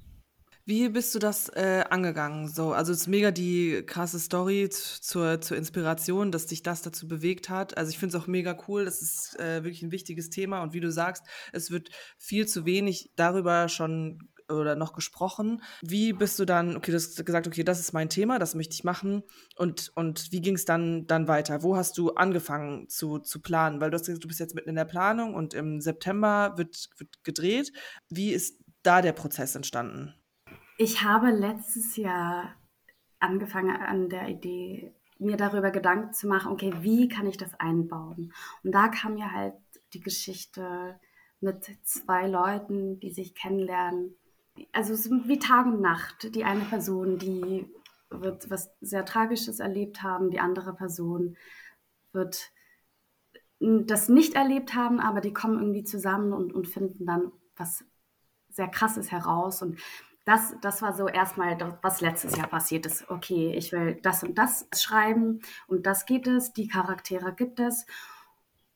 Wie 0.65 0.87
bist 0.89 1.15
du 1.15 1.19
das 1.19 1.49
äh, 1.49 1.83
angegangen? 1.89 2.47
So, 2.47 2.73
also 2.73 2.91
es 2.91 3.01
ist 3.01 3.07
mega 3.07 3.31
die 3.31 3.81
krasse 3.87 4.19
Story 4.19 4.69
zur, 4.69 5.41
zur 5.41 5.57
Inspiration, 5.57 6.31
dass 6.31 6.45
dich 6.45 6.61
das 6.61 6.83
dazu 6.83 7.07
bewegt 7.07 7.49
hat. 7.49 7.75
Also 7.75 7.89
ich 7.89 7.97
finde 7.97 8.15
es 8.15 8.23
auch 8.23 8.27
mega 8.27 8.55
cool. 8.67 8.85
Das 8.85 9.01
ist 9.01 9.39
äh, 9.39 9.63
wirklich 9.63 9.81
ein 9.81 9.91
wichtiges 9.91 10.29
Thema. 10.29 10.61
Und 10.61 10.73
wie 10.73 10.79
du 10.79 10.91
sagst, 10.91 11.23
es 11.53 11.71
wird 11.71 11.89
viel 12.19 12.47
zu 12.47 12.65
wenig 12.65 13.11
darüber 13.15 13.67
schon 13.67 14.29
oder 14.49 14.75
noch 14.75 14.93
gesprochen. 14.93 15.61
Wie 15.81 16.13
bist 16.13 16.39
du 16.39 16.45
dann, 16.45 16.75
okay, 16.75 16.91
du 16.91 16.97
hast 16.97 17.25
gesagt, 17.25 17.47
okay, 17.47 17.63
das 17.63 17.79
ist 17.79 17.93
mein 17.93 18.09
Thema, 18.09 18.39
das 18.39 18.55
möchte 18.55 18.73
ich 18.73 18.83
machen. 18.83 19.23
Und, 19.55 19.91
und 19.95 20.31
wie 20.31 20.41
ging 20.41 20.55
es 20.55 20.65
dann, 20.65 21.07
dann 21.07 21.27
weiter? 21.27 21.63
Wo 21.63 21.75
hast 21.75 21.97
du 21.97 22.11
angefangen 22.11 22.89
zu, 22.89 23.19
zu 23.19 23.41
planen? 23.41 23.81
Weil 23.81 23.91
du 23.91 23.95
hast 23.95 24.05
gesagt, 24.05 24.23
du 24.23 24.27
bist 24.27 24.39
jetzt 24.39 24.55
mitten 24.55 24.69
in 24.69 24.75
der 24.75 24.85
Planung 24.85 25.35
und 25.35 25.53
im 25.53 25.81
September 25.81 26.53
wird, 26.57 26.89
wird 26.97 27.23
gedreht. 27.23 27.71
Wie 28.09 28.31
ist 28.31 28.59
da 28.83 29.01
der 29.01 29.13
Prozess 29.13 29.55
entstanden? 29.55 30.13
Ich 30.77 31.03
habe 31.03 31.31
letztes 31.31 31.97
Jahr 31.97 32.55
angefangen 33.19 33.75
an 33.75 34.09
der 34.09 34.29
Idee, 34.29 34.93
mir 35.19 35.35
darüber 35.35 35.71
Gedanken 35.71 36.13
zu 36.13 36.27
machen, 36.27 36.51
okay, 36.51 36.73
wie 36.79 37.09
kann 37.09 37.27
ich 37.27 37.37
das 37.37 37.53
einbauen? 37.59 38.33
Und 38.63 38.71
da 38.71 38.87
kam 38.87 39.15
mir 39.15 39.31
halt 39.31 39.55
die 39.93 39.99
Geschichte 39.99 40.97
mit 41.41 41.65
zwei 41.83 42.27
Leuten, 42.27 42.99
die 42.99 43.11
sich 43.11 43.35
kennenlernen. 43.35 44.15
Also 44.71 44.93
es 44.93 45.05
ist 45.05 45.27
wie 45.27 45.39
Tag 45.39 45.65
und 45.65 45.81
Nacht. 45.81 46.35
Die 46.35 46.43
eine 46.43 46.65
Person, 46.65 47.17
die 47.17 47.67
wird 48.09 48.49
was 48.49 48.71
sehr 48.81 49.05
Tragisches 49.05 49.59
erlebt 49.59 50.03
haben, 50.03 50.31
die 50.31 50.39
andere 50.39 50.73
Person 50.73 51.37
wird 52.11 52.51
das 53.59 54.07
nicht 54.09 54.35
erlebt 54.35 54.73
haben, 54.73 54.99
aber 54.99 55.21
die 55.21 55.33
kommen 55.33 55.59
irgendwie 55.59 55.83
zusammen 55.83 56.33
und, 56.33 56.53
und 56.53 56.67
finden 56.67 57.05
dann 57.05 57.31
was 57.57 57.83
sehr 58.49 58.69
Krasses 58.69 59.11
heraus. 59.11 59.61
Und 59.61 59.79
das, 60.25 60.55
das 60.61 60.81
war 60.81 60.93
so 60.93 61.07
erstmal, 61.07 61.57
was 61.81 62.01
letztes 62.01 62.37
Jahr 62.37 62.47
passiert 62.47 62.85
ist. 62.85 63.09
Okay, 63.09 63.53
ich 63.55 63.71
will 63.71 63.99
das 64.01 64.23
und 64.23 64.37
das 64.37 64.67
schreiben 64.75 65.41
und 65.67 65.85
das 65.85 66.05
geht 66.05 66.27
es, 66.27 66.53
die 66.53 66.67
Charaktere 66.67 67.33
gibt 67.33 67.59
es. 67.59 67.85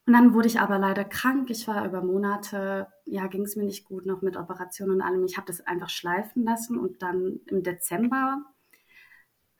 Und 0.05 0.13
dann 0.13 0.33
wurde 0.33 0.47
ich 0.47 0.59
aber 0.59 0.77
leider 0.79 1.05
krank. 1.05 1.49
Ich 1.49 1.67
war 1.67 1.85
über 1.85 2.01
Monate, 2.01 2.87
ja, 3.05 3.27
ging 3.27 3.43
es 3.43 3.55
mir 3.55 3.63
nicht 3.63 3.85
gut, 3.85 4.05
noch 4.05 4.21
mit 4.21 4.35
Operationen 4.35 4.95
und 4.95 5.01
allem. 5.01 5.23
Ich 5.25 5.37
habe 5.37 5.47
das 5.47 5.61
einfach 5.61 5.89
schleifen 5.89 6.43
lassen 6.43 6.77
und 6.77 7.01
dann 7.01 7.39
im 7.47 7.63
Dezember 7.63 8.43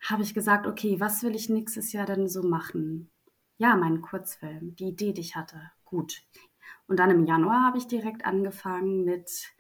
habe 0.02 0.24
ich 0.24 0.34
gesagt, 0.34 0.68
okay, 0.68 1.00
was 1.00 1.24
will 1.24 1.34
ich 1.34 1.50
nächstes 1.50 1.94
Jahr 1.94 2.06
denn 2.06 2.28
so 2.28 2.44
machen? 2.44 3.10
Ja, 3.58 3.76
meinen 3.78 4.02
Kurzfilm, 4.02 4.76
die 4.76 4.90
Idee, 4.90 5.14
die 5.14 5.22
ich 5.22 5.38
hatte. 5.38 5.72
Gut. 5.86 6.24
Und 6.88 7.00
dann 7.00 7.12
im 7.12 7.26
Januar 7.26 7.64
habe 7.64 7.78
ich 7.78 7.88
direkt 7.88 8.26
angefangen 8.26 9.06
mit 9.06 9.54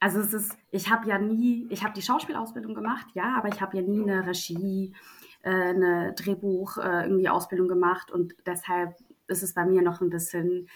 also 0.00 0.20
es 0.20 0.32
ist, 0.32 0.56
ich 0.70 0.90
habe 0.90 1.08
ja 1.08 1.18
nie, 1.18 1.66
ich 1.70 1.82
habe 1.82 1.94
die 1.94 2.02
Schauspielausbildung 2.02 2.74
gemacht, 2.74 3.06
ja, 3.14 3.36
aber 3.36 3.48
ich 3.48 3.60
habe 3.60 3.76
ja 3.76 3.82
nie 3.82 4.02
eine 4.02 4.26
Regie, 4.26 4.94
äh, 5.42 5.50
eine 5.50 6.12
Drehbuch 6.14 6.78
äh, 6.78 7.04
irgendwie 7.04 7.28
Ausbildung 7.28 7.68
gemacht 7.68 8.10
und 8.10 8.34
deshalb 8.46 8.96
ist 9.28 9.42
es 9.42 9.54
bei 9.54 9.64
mir 9.64 9.82
noch 9.82 10.00
ein 10.00 10.10
bisschen 10.10 10.68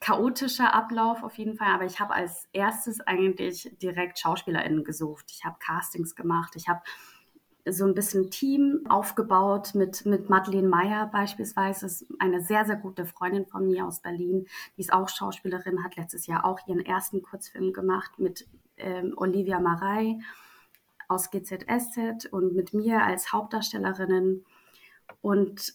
chaotischer 0.00 0.74
Ablauf 0.74 1.22
auf 1.22 1.38
jeden 1.38 1.56
Fall, 1.56 1.68
aber 1.68 1.84
ich 1.84 2.00
habe 2.00 2.14
als 2.14 2.48
erstes 2.52 3.00
eigentlich 3.00 3.76
direkt 3.80 4.18
SchauspielerInnen 4.18 4.84
gesucht. 4.84 5.26
Ich 5.30 5.44
habe 5.44 5.56
Castings 5.60 6.14
gemacht, 6.16 6.54
ich 6.56 6.68
habe 6.68 6.80
so 7.68 7.84
ein 7.84 7.94
bisschen 7.94 8.30
Team 8.30 8.84
aufgebaut 8.88 9.74
mit, 9.74 10.06
mit 10.06 10.30
Madeleine 10.30 10.68
Meyer 10.68 11.06
beispielsweise, 11.06 11.86
ist 11.86 12.06
eine 12.20 12.40
sehr, 12.40 12.64
sehr 12.64 12.76
gute 12.76 13.06
Freundin 13.06 13.46
von 13.46 13.66
mir 13.66 13.86
aus 13.86 14.00
Berlin. 14.00 14.46
Die 14.76 14.82
ist 14.82 14.92
auch 14.92 15.08
Schauspielerin, 15.08 15.82
hat 15.82 15.96
letztes 15.96 16.26
Jahr 16.26 16.44
auch 16.44 16.60
ihren 16.68 16.84
ersten 16.84 17.22
Kurzfilm 17.22 17.72
gemacht 17.72 18.18
mit 18.18 18.46
ähm, 18.76 19.14
Olivia 19.16 19.58
Marei 19.58 20.18
aus 21.08 21.30
GZSZ 21.30 22.26
und 22.30 22.54
mit 22.54 22.72
mir 22.72 23.02
als 23.02 23.32
Hauptdarstellerinnen. 23.32 24.44
Und 25.20 25.74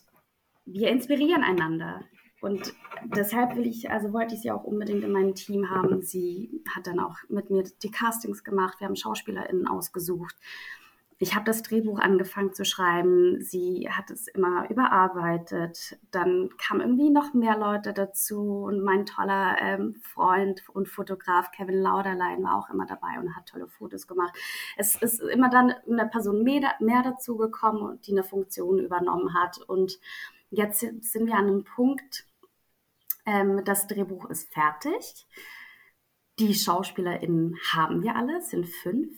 wir 0.66 0.90
inspirieren 0.90 1.44
einander. 1.44 2.02
Und 2.42 2.74
deshalb 3.04 3.56
will 3.56 3.68
ich, 3.68 3.92
also 3.92 4.14
wollte 4.14 4.34
ich 4.34 4.42
sie 4.42 4.52
auch 4.52 4.64
unbedingt 4.64 5.04
in 5.04 5.12
meinem 5.12 5.36
Team 5.36 5.70
haben. 5.70 6.02
Sie 6.02 6.64
hat 6.76 6.88
dann 6.88 7.00
auch 7.00 7.18
mit 7.30 7.52
mir 7.52 7.64
die 7.84 7.92
Castings 7.92 8.44
gemacht. 8.44 8.80
Wir 8.80 8.88
haben 8.88 8.96
SchauspielerInnen 8.96 9.68
ausgesucht 9.68 10.36
ich 11.22 11.36
habe 11.36 11.46
das 11.46 11.62
Drehbuch 11.62 12.00
angefangen 12.00 12.52
zu 12.52 12.66
schreiben, 12.66 13.40
sie 13.42 13.88
hat 13.92 14.10
es 14.10 14.28
immer 14.28 14.68
überarbeitet, 14.72 16.00
dann 16.10 16.50
kamen 16.58 16.82
irgendwie 16.82 17.12
noch 17.12 17.36
mehr 17.36 17.56
Leute 17.60 17.94
dazu 17.94 18.64
und 18.64 18.82
mein 18.82 19.06
toller 19.06 19.56
ähm, 19.62 19.94
Freund 20.02 20.68
und 20.70 20.90
Fotograf 20.90 21.52
Kevin 21.52 21.80
Lauderlein 21.80 22.42
war 22.42 22.56
auch 22.58 22.72
immer 22.72 22.88
dabei 22.88 23.20
und 23.20 23.36
hat 23.36 23.46
tolle 23.46 23.68
Fotos 23.68 24.08
gemacht. 24.08 24.36
Es 24.78 24.96
ist 24.96 25.22
immer 25.22 25.52
dann 25.52 25.76
eine 25.88 26.08
Person 26.08 26.42
mehr, 26.42 26.74
mehr 26.80 27.04
dazu 27.04 27.38
gekommen, 27.38 28.00
die 28.02 28.14
eine 28.14 28.24
Funktion 28.24 28.80
übernommen 28.80 29.36
hat 29.36 29.60
und 29.68 30.00
jetzt 30.50 30.80
sind 30.80 31.28
wir 31.28 31.36
an 31.36 31.46
einem 31.46 31.64
Punkt, 31.64 32.26
ähm, 33.28 33.64
das 33.64 33.86
Drehbuch 33.86 34.28
ist 34.32 34.52
fertig. 34.52 35.28
Die 36.40 36.56
SchauspielerInnen 36.56 37.60
haben 37.72 38.02
wir 38.02 38.16
alle, 38.16 38.42
sind 38.42 38.68
fünf. 38.68 39.12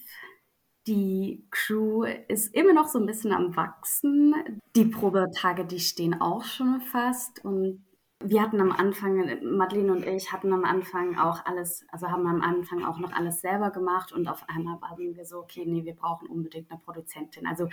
Die 0.86 1.48
Crew 1.50 2.04
ist 2.04 2.54
immer 2.54 2.74
noch 2.74 2.88
so 2.88 3.00
ein 3.00 3.06
bisschen 3.06 3.32
am 3.32 3.56
Wachsen. 3.56 4.62
Die 4.75 4.86
Probetage, 4.86 5.66
die 5.66 5.80
stehen 5.80 6.20
auch 6.20 6.44
schon 6.44 6.82
fast. 6.82 7.44
Und 7.46 7.86
wir 8.20 8.42
hatten 8.42 8.60
am 8.60 8.72
Anfang, 8.72 9.40
Madeleine 9.44 9.94
und 9.94 10.06
ich 10.06 10.34
hatten 10.34 10.52
am 10.52 10.66
Anfang 10.66 11.18
auch 11.18 11.46
alles, 11.46 11.86
also 11.90 12.10
haben 12.10 12.28
am 12.28 12.42
Anfang 12.42 12.84
auch 12.84 13.00
noch 13.00 13.13
alles 13.13 13.40
selber 13.40 13.72
gemacht. 13.72 14.12
Und 14.12 14.28
auf 14.28 14.44
einmal 14.50 14.82
waren 14.82 15.16
wir 15.16 15.25
so, 15.25 15.40
okay, 15.40 15.63
nee, 15.66 15.86
wir 15.86 15.96
brauchen 15.96 16.28
unbedingt 16.28 16.70
eine 16.70 16.80
Produzentin. 16.82 17.48
Also 17.48 17.70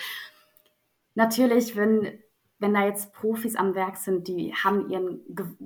natürlich, 1.16 1.74
wenn, 1.74 2.16
wenn 2.60 2.74
da 2.74 2.84
jetzt 2.84 3.12
Profis 3.12 3.56
am 3.56 3.74
Werk 3.74 3.96
sind, 3.96 4.28
die 4.28 4.54
haben 4.54 4.88
ihren 4.88 5.20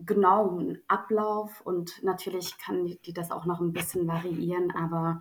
genauen 0.06 0.78
Ablauf 0.88 1.60
und 1.60 2.02
natürlich 2.02 2.56
kann 2.56 2.96
die 3.04 3.12
das 3.12 3.30
auch 3.30 3.44
noch 3.44 3.60
ein 3.60 3.72
bisschen 3.72 4.06
variieren, 4.06 4.70
aber 4.70 5.20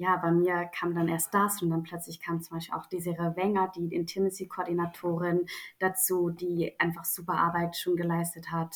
ja, 0.00 0.16
bei 0.16 0.32
mir 0.32 0.64
kam 0.74 0.94
dann 0.94 1.08
erst 1.08 1.34
das 1.34 1.60
und 1.60 1.68
dann 1.68 1.82
plötzlich 1.82 2.22
kam 2.22 2.40
zum 2.40 2.56
Beispiel 2.56 2.74
auch 2.74 2.86
Desiree 2.86 3.36
Wenger, 3.36 3.70
die 3.76 3.94
Intimacy-Koordinatorin 3.94 5.44
dazu, 5.78 6.30
die 6.30 6.74
einfach 6.80 7.04
super 7.04 7.34
Arbeit 7.34 7.76
schon 7.76 7.96
geleistet 7.96 8.50
hat 8.50 8.74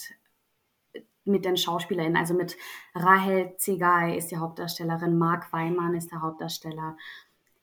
mit 1.25 1.47
den 1.47 1.57
SchauspielerInnen. 1.57 2.19
Also 2.19 2.35
mit 2.35 2.59
Rahel 2.95 3.55
Zegay 3.57 4.19
ist 4.19 4.33
die 4.33 4.37
Hauptdarstellerin, 4.37 5.17
Marc 5.17 5.51
Weimann 5.51 5.95
ist 5.95 6.13
der 6.13 6.21
Hauptdarsteller. 6.21 6.99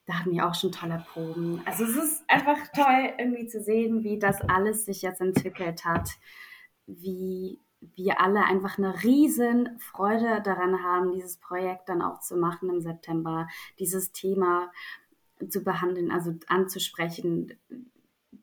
Da 0.06 0.18
hatten 0.18 0.32
wir 0.32 0.48
auch 0.48 0.56
schon 0.56 0.72
tolle 0.72 1.06
Proben. 1.12 1.62
Also 1.64 1.84
es 1.84 1.96
ist 1.96 2.24
einfach 2.28 2.58
toll, 2.74 3.12
irgendwie 3.16 3.46
zu 3.46 3.62
sehen, 3.62 4.02
wie 4.02 4.18
das 4.18 4.40
alles 4.40 4.86
sich 4.86 5.02
jetzt 5.02 5.20
entwickelt 5.20 5.84
hat, 5.84 6.10
wie 6.86 7.60
wir 7.96 8.20
alle 8.20 8.44
einfach 8.44 8.78
eine 8.78 9.02
riesen 9.02 9.78
Freude 9.78 10.40
daran 10.42 10.82
haben, 10.82 11.12
dieses 11.12 11.38
Projekt 11.38 11.88
dann 11.88 12.02
auch 12.02 12.20
zu 12.20 12.36
machen 12.36 12.70
im 12.70 12.80
September, 12.80 13.48
dieses 13.78 14.12
Thema 14.12 14.70
zu 15.48 15.64
behandeln, 15.64 16.10
also 16.10 16.34
anzusprechen, 16.46 17.58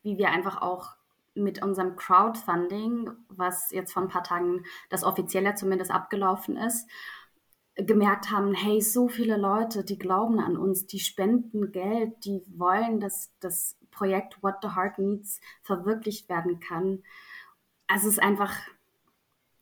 wie 0.03 0.17
wir 0.17 0.29
einfach 0.29 0.61
auch 0.61 0.95
mit 1.35 1.63
unserem 1.63 1.95
Crowdfunding, 1.95 3.09
was 3.29 3.71
jetzt 3.71 3.93
vor 3.93 4.03
ein 4.03 4.09
paar 4.09 4.23
Tagen 4.23 4.65
das 4.89 5.03
offizielle 5.03 5.55
zumindest 5.55 5.91
abgelaufen 5.91 6.57
ist, 6.57 6.89
gemerkt 7.75 8.29
haben, 8.29 8.53
hey, 8.53 8.81
so 8.81 9.07
viele 9.07 9.37
Leute, 9.37 9.85
die 9.85 9.97
glauben 9.97 10.39
an 10.39 10.57
uns, 10.57 10.85
die 10.85 10.99
spenden 10.99 11.71
Geld, 11.71 12.25
die 12.25 12.41
wollen, 12.47 12.99
dass 12.99 13.31
das 13.39 13.77
Projekt 13.91 14.43
What 14.43 14.55
the 14.61 14.75
Heart 14.75 14.99
Needs 14.99 15.39
verwirklicht 15.61 16.27
werden 16.27 16.59
kann. 16.59 17.03
Also 17.87 18.07
es 18.07 18.13
ist 18.13 18.23
einfach 18.23 18.53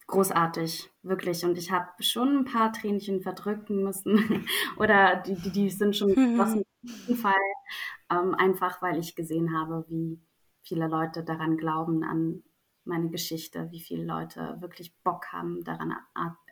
großartig, 0.08 0.90
wirklich. 1.04 1.44
Und 1.44 1.58
ich 1.58 1.72
habe 1.72 1.92
schon 2.02 2.40
ein 2.40 2.46
paar 2.46 2.72
Tränchen 2.72 3.22
verdrücken 3.22 3.84
müssen. 3.84 4.46
Oder 4.78 5.18
die, 5.18 5.36
die, 5.36 5.52
die, 5.52 5.70
sind 5.70 5.96
schon 5.96 6.16
geflossen 6.16 6.64
mhm. 6.82 7.16
Fall. 7.16 7.34
Ähm, 8.10 8.34
einfach 8.34 8.82
weil 8.82 8.98
ich 8.98 9.16
gesehen 9.16 9.56
habe, 9.58 9.86
wie 9.90 10.20
viele 10.64 10.88
Leute 10.88 11.24
daran 11.24 11.58
glauben, 11.58 12.04
an 12.04 12.44
meine 12.86 13.10
Geschichte, 13.10 13.70
wie 13.72 13.82
viele 13.82 14.06
Leute 14.06 14.58
wirklich 14.62 14.96
Bock 15.04 15.28
haben, 15.34 15.64
daran 15.64 15.94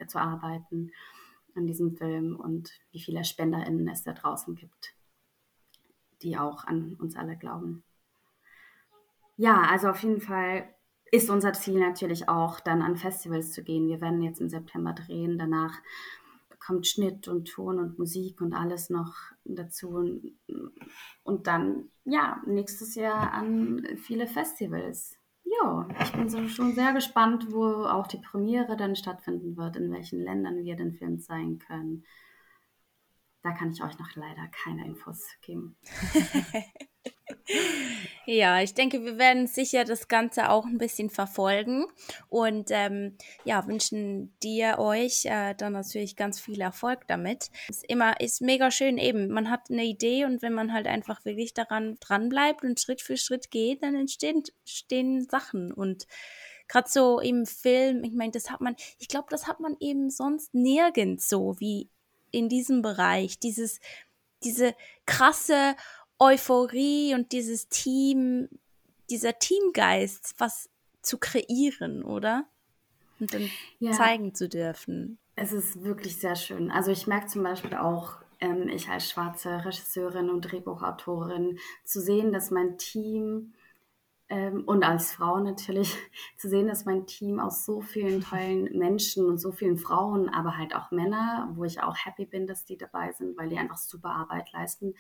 zu 0.08 0.20
arbeiten. 0.20 0.92
in 1.56 1.66
diesem 1.66 1.96
Film 1.96 2.36
und 2.36 2.70
wie 2.92 3.00
viele 3.00 3.24
SpenderInnen 3.24 3.88
es 3.88 4.04
da 4.04 4.12
draußen 4.12 4.56
gibt, 4.56 4.94
die 6.22 6.38
auch 6.38 6.66
an 6.66 6.96
uns 6.96 7.16
alle 7.16 7.38
glauben. 7.38 7.86
Ja, 9.38 9.62
also 9.62 9.90
auf 9.90 10.04
jeden 10.04 10.20
Fall 10.20 10.68
ist 11.12 11.30
unser 11.30 11.54
Ziel 11.54 11.80
natürlich 11.80 12.28
auch, 12.30 12.60
dann 12.60 12.82
an 12.82 12.98
Festivals 12.98 13.52
zu 13.52 13.64
gehen. 13.64 13.88
Wir 13.88 14.02
werden 14.02 14.22
jetzt 14.22 14.42
im 14.42 14.50
September 14.50 14.94
drehen. 14.94 15.38
Danach 15.38 15.82
kommt 16.60 16.88
Schnitt 16.88 17.28
und 17.28 17.46
Ton 17.46 17.80
und 17.80 18.00
Musik 18.00 18.42
und 18.42 18.54
alles 18.54 18.90
noch 18.90 19.14
dazu. 19.44 20.20
Und 21.24 21.48
dann, 21.48 21.90
ja, 22.06 22.42
nächstes 22.46 22.96
Jahr 22.96 23.32
an 23.34 23.86
viele 23.98 24.28
Festivals. 24.28 25.18
Ja, 25.44 25.88
ich 26.02 26.12
bin 26.12 26.28
so 26.28 26.48
schon 26.48 26.74
sehr 26.74 26.92
gespannt, 26.94 27.52
wo 27.52 27.86
auch 27.86 28.08
die 28.08 28.18
Premiere 28.18 28.76
dann 28.76 28.96
stattfinden 28.96 29.56
wird, 29.56 29.76
in 29.76 29.92
welchen 29.92 30.20
Ländern 30.20 30.64
wir 30.64 30.76
den 30.76 30.94
Film 30.94 31.20
zeigen 31.20 31.60
können. 31.60 32.04
Da 33.44 33.52
kann 33.52 33.70
ich 33.70 33.84
euch 33.84 34.00
noch 34.00 34.16
leider 34.16 34.48
keine 34.48 34.86
Infos 34.86 35.24
geben. 35.42 35.78
Ja, 38.26 38.60
ich 38.60 38.74
denke, 38.74 39.04
wir 39.06 39.20
werden 39.20 39.46
sicher 39.46 39.86
das 39.86 40.08
Ganze 40.08 40.50
auch 40.50 40.66
ein 40.66 40.80
bisschen 40.80 41.12
verfolgen 41.12 41.86
und 42.30 42.70
ähm, 42.72 43.18
ja, 43.44 43.68
wünschen 43.68 44.36
dir, 44.42 44.80
euch 44.80 45.26
äh, 45.26 45.54
dann 45.54 45.74
natürlich 45.74 46.16
ganz 46.16 46.40
viel 46.40 46.60
Erfolg 46.60 47.08
damit. 47.08 47.52
Ist 47.70 47.86
immer, 47.88 48.20
ist 48.20 48.42
mega 48.42 48.72
schön 48.72 48.98
eben. 48.98 49.28
Man 49.28 49.52
hat 49.52 49.70
eine 49.70 49.86
Idee 49.86 50.26
und 50.26 50.42
wenn 50.42 50.54
man 50.54 50.74
halt 50.74 50.88
einfach 50.88 51.24
wirklich 51.24 51.54
daran 51.54 51.98
dranbleibt 52.00 52.64
und 52.64 52.80
Schritt 52.80 53.02
für 53.02 53.16
Schritt 53.16 53.52
geht, 53.52 53.84
dann 53.84 53.94
entstehen, 53.94 54.44
entstehen 54.64 55.28
Sachen 55.30 55.72
und 55.72 56.08
gerade 56.68 56.90
so 56.90 57.20
im 57.20 57.46
Film, 57.46 58.04
ich 58.04 58.14
meine, 58.14 58.32
das 58.32 58.50
hat 58.50 58.60
man, 58.60 58.76
ich 58.98 59.08
glaube, 59.08 59.28
das 59.30 59.48
hat 59.48 59.60
man 59.60 59.76
eben 59.80 60.10
sonst 60.10 60.56
nirgends 60.56 61.30
so 61.30 61.60
wie 61.60 61.90
in 62.32 62.50
diesem 62.50 62.82
Bereich. 62.82 63.40
Dieses, 63.40 63.80
diese 64.44 64.76
krasse 65.06 65.76
Euphorie 66.20 67.14
und 67.14 67.32
dieses 67.32 67.68
Team, 67.70 68.50
dieser 69.10 69.38
Teamgeist, 69.38 70.36
was 70.38 70.70
zu 71.02 71.18
kreieren, 71.18 72.04
oder? 72.04 72.46
Und 73.20 73.34
dann 73.34 73.50
ja. 73.80 73.92
zeigen 73.92 74.34
zu 74.34 74.50
dürfen. 74.50 75.18
Es 75.36 75.52
ist 75.52 75.84
wirklich 75.84 76.18
sehr 76.18 76.36
schön. 76.36 76.72
Also 76.72 76.92
ich 76.92 77.08
merke 77.08 77.28
zum 77.28 77.44
Beispiel 77.44 77.76
auch, 77.76 78.18
ähm, 78.40 78.70
ich 78.70 78.90
als 78.90 79.10
schwarze 79.10 79.66
Regisseurin 79.66 80.30
und 80.30 80.42
Drehbuchautorin, 80.42 81.60
zu 81.84 82.02
sehen, 82.02 82.32
dass 82.32 82.52
mein 82.52 82.78
Team 82.78 83.54
ähm, 84.30 84.64
und 84.66 84.84
als 84.84 85.12
Frau 85.12 85.40
natürlich 85.40 85.96
zu 86.38 86.50
sehen, 86.50 86.68
dass 86.68 86.86
mein 86.86 87.06
Team 87.06 87.40
aus 87.40 87.66
so 87.66 87.82
vielen 87.82 88.22
tollen 88.30 88.78
Menschen 88.78 89.26
und 89.26 89.38
so 89.38 89.52
vielen 89.52 89.78
Frauen, 89.78 90.30
aber 90.30 90.58
halt 90.58 90.76
auch 90.76 90.92
Männer, 90.92 91.50
wo 91.56 91.64
ich 91.64 91.82
auch 91.82 91.96
happy 91.98 92.26
bin, 92.26 92.48
dass 92.48 92.66
die 92.66 92.78
dabei 92.78 93.12
sind, 93.12 93.38
weil 93.38 93.50
die 93.50 93.58
einfach 93.58 93.78
super 93.78 94.10
Arbeit 94.10 94.52
leisten, 94.52 94.96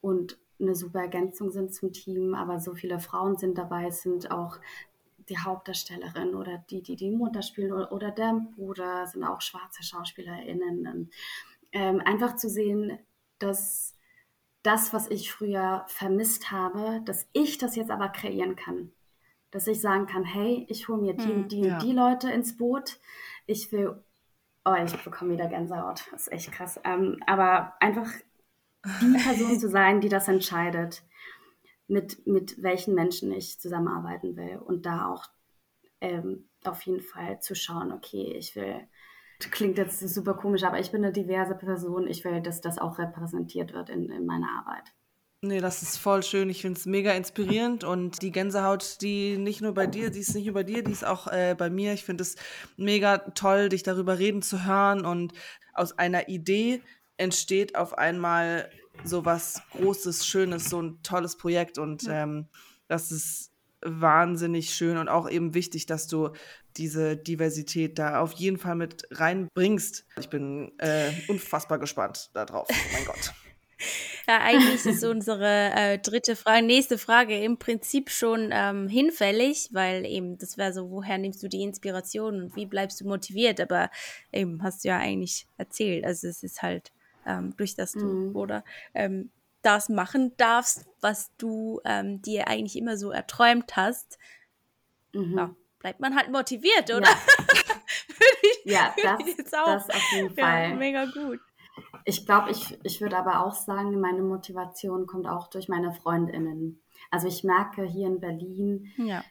und 0.00 0.38
eine 0.60 0.74
super 0.74 1.00
Ergänzung 1.00 1.50
sind 1.50 1.72
zum 1.72 1.92
Team, 1.92 2.34
aber 2.34 2.58
so 2.58 2.74
viele 2.74 2.98
Frauen 2.98 3.36
sind 3.36 3.58
dabei, 3.58 3.86
es 3.86 4.02
sind 4.02 4.30
auch 4.30 4.58
die 5.28 5.38
Hauptdarstellerin 5.38 6.34
oder 6.34 6.64
die, 6.70 6.82
die 6.82 6.96
die 6.96 7.10
Mutter 7.10 7.42
spielen 7.42 7.72
oder, 7.72 7.92
oder 7.92 8.10
der 8.10 8.40
Bruder 8.56 9.06
sind 9.06 9.24
auch 9.24 9.40
schwarze 9.40 9.82
SchauspielerInnen. 9.82 10.86
Und, 10.86 11.10
ähm, 11.72 12.00
einfach 12.04 12.36
zu 12.36 12.48
sehen, 12.48 12.98
dass 13.38 13.94
das, 14.62 14.92
was 14.92 15.08
ich 15.10 15.32
früher 15.32 15.84
vermisst 15.86 16.50
habe, 16.50 17.00
dass 17.04 17.28
ich 17.32 17.58
das 17.58 17.76
jetzt 17.76 17.90
aber 17.90 18.08
kreieren 18.08 18.56
kann. 18.56 18.92
Dass 19.50 19.66
ich 19.66 19.80
sagen 19.80 20.06
kann, 20.06 20.24
hey, 20.24 20.66
ich 20.68 20.88
hole 20.88 21.00
mir 21.00 21.14
die, 21.14 21.24
hm, 21.24 21.48
die, 21.48 21.60
ja. 21.60 21.78
die 21.78 21.92
Leute 21.92 22.30
ins 22.30 22.56
Boot. 22.56 22.98
Ich 23.46 23.70
will, 23.72 24.02
oh, 24.64 24.74
ich 24.74 24.96
bekomme 25.04 25.34
wieder 25.34 25.46
Gänsehaut. 25.46 26.06
Das 26.10 26.22
ist 26.22 26.32
echt 26.32 26.52
krass. 26.52 26.80
Ähm, 26.84 27.22
aber 27.26 27.74
einfach 27.80 28.10
die 28.84 29.18
Person 29.22 29.58
zu 29.58 29.68
sein, 29.68 30.00
die 30.00 30.08
das 30.08 30.28
entscheidet, 30.28 31.02
mit, 31.86 32.26
mit 32.26 32.62
welchen 32.62 32.94
Menschen 32.94 33.32
ich 33.32 33.58
zusammenarbeiten 33.58 34.36
will. 34.36 34.58
Und 34.58 34.86
da 34.86 35.06
auch 35.06 35.26
ähm, 36.00 36.48
auf 36.64 36.82
jeden 36.82 37.00
Fall 37.00 37.40
zu 37.40 37.54
schauen, 37.54 37.92
okay, 37.92 38.34
ich 38.36 38.54
will, 38.56 38.86
klingt 39.50 39.78
jetzt 39.78 40.00
super 40.00 40.34
komisch, 40.34 40.64
aber 40.64 40.78
ich 40.78 40.90
bin 40.90 41.04
eine 41.04 41.12
diverse 41.12 41.54
Person. 41.54 42.06
Ich 42.06 42.24
will, 42.24 42.40
dass 42.40 42.60
das 42.60 42.78
auch 42.78 42.98
repräsentiert 42.98 43.72
wird 43.72 43.90
in, 43.90 44.10
in 44.10 44.26
meiner 44.26 44.48
Arbeit. 44.58 44.92
Nee, 45.40 45.60
das 45.60 45.82
ist 45.82 45.98
voll 45.98 46.24
schön. 46.24 46.50
Ich 46.50 46.62
finde 46.62 46.80
es 46.80 46.86
mega 46.86 47.12
inspirierend 47.12 47.84
und 47.84 48.22
die 48.22 48.32
Gänsehaut, 48.32 49.00
die 49.02 49.38
nicht 49.38 49.60
nur 49.60 49.72
bei 49.72 49.86
dir, 49.86 50.10
die 50.10 50.18
ist 50.18 50.34
nicht 50.34 50.46
nur 50.46 50.54
bei 50.54 50.64
dir, 50.64 50.82
die 50.82 50.90
ist 50.90 51.06
auch 51.06 51.28
äh, 51.28 51.54
bei 51.56 51.70
mir. 51.70 51.92
Ich 51.92 52.04
finde 52.04 52.22
es 52.22 52.34
mega 52.76 53.18
toll, 53.18 53.68
dich 53.68 53.84
darüber 53.84 54.18
reden 54.18 54.42
zu 54.42 54.66
hören 54.66 55.06
und 55.06 55.32
aus 55.74 55.96
einer 55.96 56.28
Idee 56.28 56.82
entsteht 57.18 57.76
auf 57.76 57.96
einmal 57.96 58.70
so 59.04 59.24
was 59.24 59.62
Großes, 59.72 60.26
Schönes, 60.26 60.70
so 60.70 60.80
ein 60.80 61.02
tolles 61.02 61.36
Projekt 61.36 61.78
und 61.78 62.04
ähm, 62.08 62.48
das 62.88 63.12
ist 63.12 63.52
wahnsinnig 63.80 64.74
schön 64.74 64.96
und 64.96 65.08
auch 65.08 65.28
eben 65.30 65.54
wichtig, 65.54 65.86
dass 65.86 66.08
du 66.08 66.30
diese 66.76 67.16
Diversität 67.16 67.98
da 67.98 68.20
auf 68.20 68.32
jeden 68.32 68.58
Fall 68.58 68.74
mit 68.74 69.06
reinbringst. 69.10 70.06
Ich 70.18 70.28
bin 70.28 70.72
äh, 70.78 71.10
unfassbar 71.28 71.78
gespannt 71.78 72.30
darauf. 72.34 72.68
Oh 72.70 72.92
mein 72.92 73.04
Gott. 73.04 73.32
Ja, 74.26 74.40
eigentlich 74.42 74.84
ist 74.84 75.04
unsere 75.04 75.70
äh, 75.72 75.98
dritte 75.98 76.36
Frage, 76.36 76.66
nächste 76.66 76.98
Frage 76.98 77.42
im 77.42 77.58
Prinzip 77.58 78.10
schon 78.10 78.50
ähm, 78.52 78.86
hinfällig, 78.86 79.70
weil 79.72 80.04
eben 80.04 80.36
das 80.36 80.58
wäre 80.58 80.74
so, 80.74 80.90
woher 80.90 81.16
nimmst 81.16 81.42
du 81.42 81.48
die 81.48 81.62
Inspiration 81.62 82.42
und 82.42 82.56
wie 82.56 82.66
bleibst 82.66 83.00
du 83.00 83.06
motiviert? 83.06 83.58
Aber 83.58 83.88
eben 84.30 84.62
hast 84.62 84.84
du 84.84 84.88
ja 84.88 84.98
eigentlich 84.98 85.46
erzählt. 85.56 86.04
Also 86.04 86.28
es 86.28 86.42
ist 86.42 86.60
halt 86.60 86.92
ähm, 87.26 87.56
durch 87.56 87.74
das 87.74 87.92
du 87.92 88.06
mhm. 88.06 88.36
oder 88.36 88.64
ähm, 88.94 89.30
das 89.62 89.88
machen 89.88 90.36
darfst, 90.36 90.86
was 91.00 91.30
du 91.36 91.80
ähm, 91.84 92.22
dir 92.22 92.48
eigentlich 92.48 92.76
immer 92.76 92.96
so 92.96 93.10
erträumt 93.10 93.76
hast, 93.76 94.18
mhm. 95.12 95.36
ja, 95.36 95.54
bleibt 95.78 96.00
man 96.00 96.16
halt 96.16 96.30
motiviert, 96.30 96.90
oder? 96.90 97.08
Ja, 98.64 98.94
ja 99.02 99.18
das, 99.36 99.50
das 99.50 99.90
auf 99.90 100.12
jeden 100.12 100.34
Fall. 100.36 100.70
Ja, 100.70 100.74
mega 100.74 101.04
gut. 101.06 101.40
Ich 102.04 102.26
glaube, 102.26 102.50
ich, 102.50 102.78
ich 102.82 103.00
würde 103.00 103.16
aber 103.18 103.44
auch 103.44 103.54
sagen, 103.54 104.00
meine 104.00 104.22
Motivation 104.22 105.06
kommt 105.06 105.26
auch 105.26 105.48
durch 105.48 105.68
meine 105.68 105.92
Freundinnen. 105.92 106.82
Also 107.10 107.28
ich 107.28 107.44
merke 107.44 107.84
hier 107.84 108.06
in 108.06 108.20
Berlin, 108.20 108.92
ja. 108.96 109.22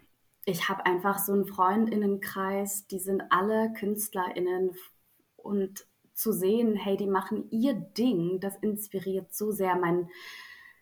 ich 0.45 0.69
habe 0.69 0.85
einfach 0.85 1.19
so 1.19 1.33
einen 1.33 1.45
Freundinnenkreis, 1.45 2.87
die 2.87 2.99
sind 2.99 3.23
alle 3.29 3.73
Künstlerinnen 3.73 4.71
und 5.35 5.86
zu 6.17 6.33
sehen, 6.33 6.75
hey, 6.75 6.97
die 6.97 7.07
machen 7.07 7.47
ihr 7.51 7.73
Ding, 7.73 8.39
das 8.39 8.57
inspiriert 8.57 9.33
so 9.33 9.51
sehr. 9.51 9.75
Mein 9.75 10.09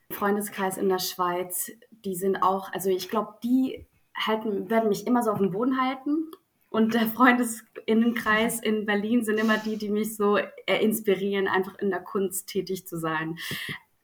Freundeskreis 0.09 0.77
in 0.77 0.87
der 0.87 0.99
Schweiz, 0.99 1.71
die 1.91 2.15
sind 2.15 2.37
auch, 2.41 2.71
also 2.71 2.89
ich 2.89 3.09
glaube, 3.09 3.35
die 3.43 3.85
halten, 4.15 4.69
werden 4.69 4.87
mich 4.87 5.05
immer 5.05 5.23
so 5.23 5.31
auf 5.31 5.39
dem 5.39 5.51
Boden 5.51 5.79
halten. 5.79 6.31
Und 6.69 6.93
der 6.93 7.07
Freundeskinnenkreis 7.07 8.61
in 8.61 8.85
Berlin 8.85 9.23
sind 9.23 9.37
immer 9.37 9.57
die, 9.57 9.77
die 9.77 9.89
mich 9.89 10.15
so 10.15 10.37
äh, 10.37 10.81
inspirieren, 10.81 11.47
einfach 11.47 11.77
in 11.79 11.89
der 11.89 12.01
Kunst 12.01 12.47
tätig 12.47 12.87
zu 12.87 12.97
sein. 12.97 13.37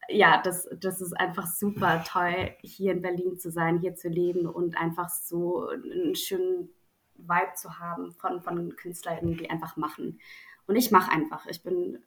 Ja, 0.10 0.42
das, 0.42 0.70
das 0.80 1.00
ist 1.00 1.14
einfach 1.14 1.48
super 1.48 2.04
toll, 2.06 2.52
hier 2.62 2.92
in 2.92 3.02
Berlin 3.02 3.38
zu 3.38 3.52
sein, 3.52 3.80
hier 3.80 3.96
zu 3.96 4.10
leben 4.10 4.46
und 4.46 4.78
einfach 4.78 5.10
so 5.10 5.68
einen 5.68 6.16
schönen 6.16 6.70
Vibe 7.16 7.54
zu 7.56 7.80
haben 7.80 8.12
von, 8.12 8.42
von 8.42 8.76
KünstlerInnen, 8.76 9.38
die 9.38 9.50
einfach 9.50 9.78
machen. 9.78 10.20
Und 10.68 10.76
ich 10.76 10.92
mache 10.92 11.12
einfach. 11.12 11.46
Ich 11.48 11.64
bin 11.64 12.00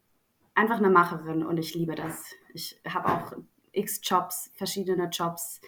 einfach 0.54 0.78
eine 0.78 0.90
Macherin 0.90 1.44
und 1.44 1.58
ich 1.58 1.74
liebe 1.74 1.94
das. 1.94 2.34
Ich 2.52 2.80
habe 2.88 3.08
auch 3.08 3.32
x 3.72 4.00
Jobs, 4.02 4.50
verschiedene 4.54 5.08
Jobs 5.08 5.60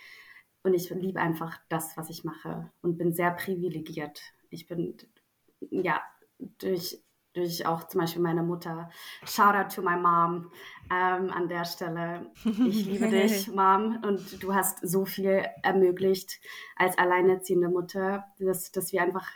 und 0.62 0.74
ich 0.74 0.90
liebe 0.90 1.20
einfach 1.20 1.58
das, 1.68 1.96
was 1.96 2.10
ich 2.10 2.24
mache 2.24 2.70
und 2.82 2.96
bin 2.98 3.12
sehr 3.12 3.32
privilegiert. 3.32 4.20
Ich 4.50 4.66
bin, 4.66 4.96
ja, 5.70 6.00
durch, 6.58 7.02
durch 7.32 7.66
auch 7.66 7.84
zum 7.88 8.00
Beispiel 8.00 8.22
meine 8.22 8.42
Mutter. 8.42 8.90
Shout 9.24 9.54
out 9.54 9.74
to 9.74 9.82
my 9.82 9.96
mom 9.96 10.50
ähm, 10.90 11.30
an 11.30 11.48
der 11.48 11.64
Stelle. 11.64 12.30
Ich 12.44 12.86
liebe 12.86 13.08
dich, 13.08 13.48
Mom, 13.48 14.02
und 14.04 14.42
du 14.42 14.54
hast 14.54 14.80
so 14.86 15.04
viel 15.04 15.44
ermöglicht 15.62 16.40
als 16.76 16.96
alleinerziehende 16.98 17.68
Mutter, 17.68 18.24
dass, 18.38 18.70
dass 18.70 18.92
wir 18.92 19.02
einfach 19.02 19.28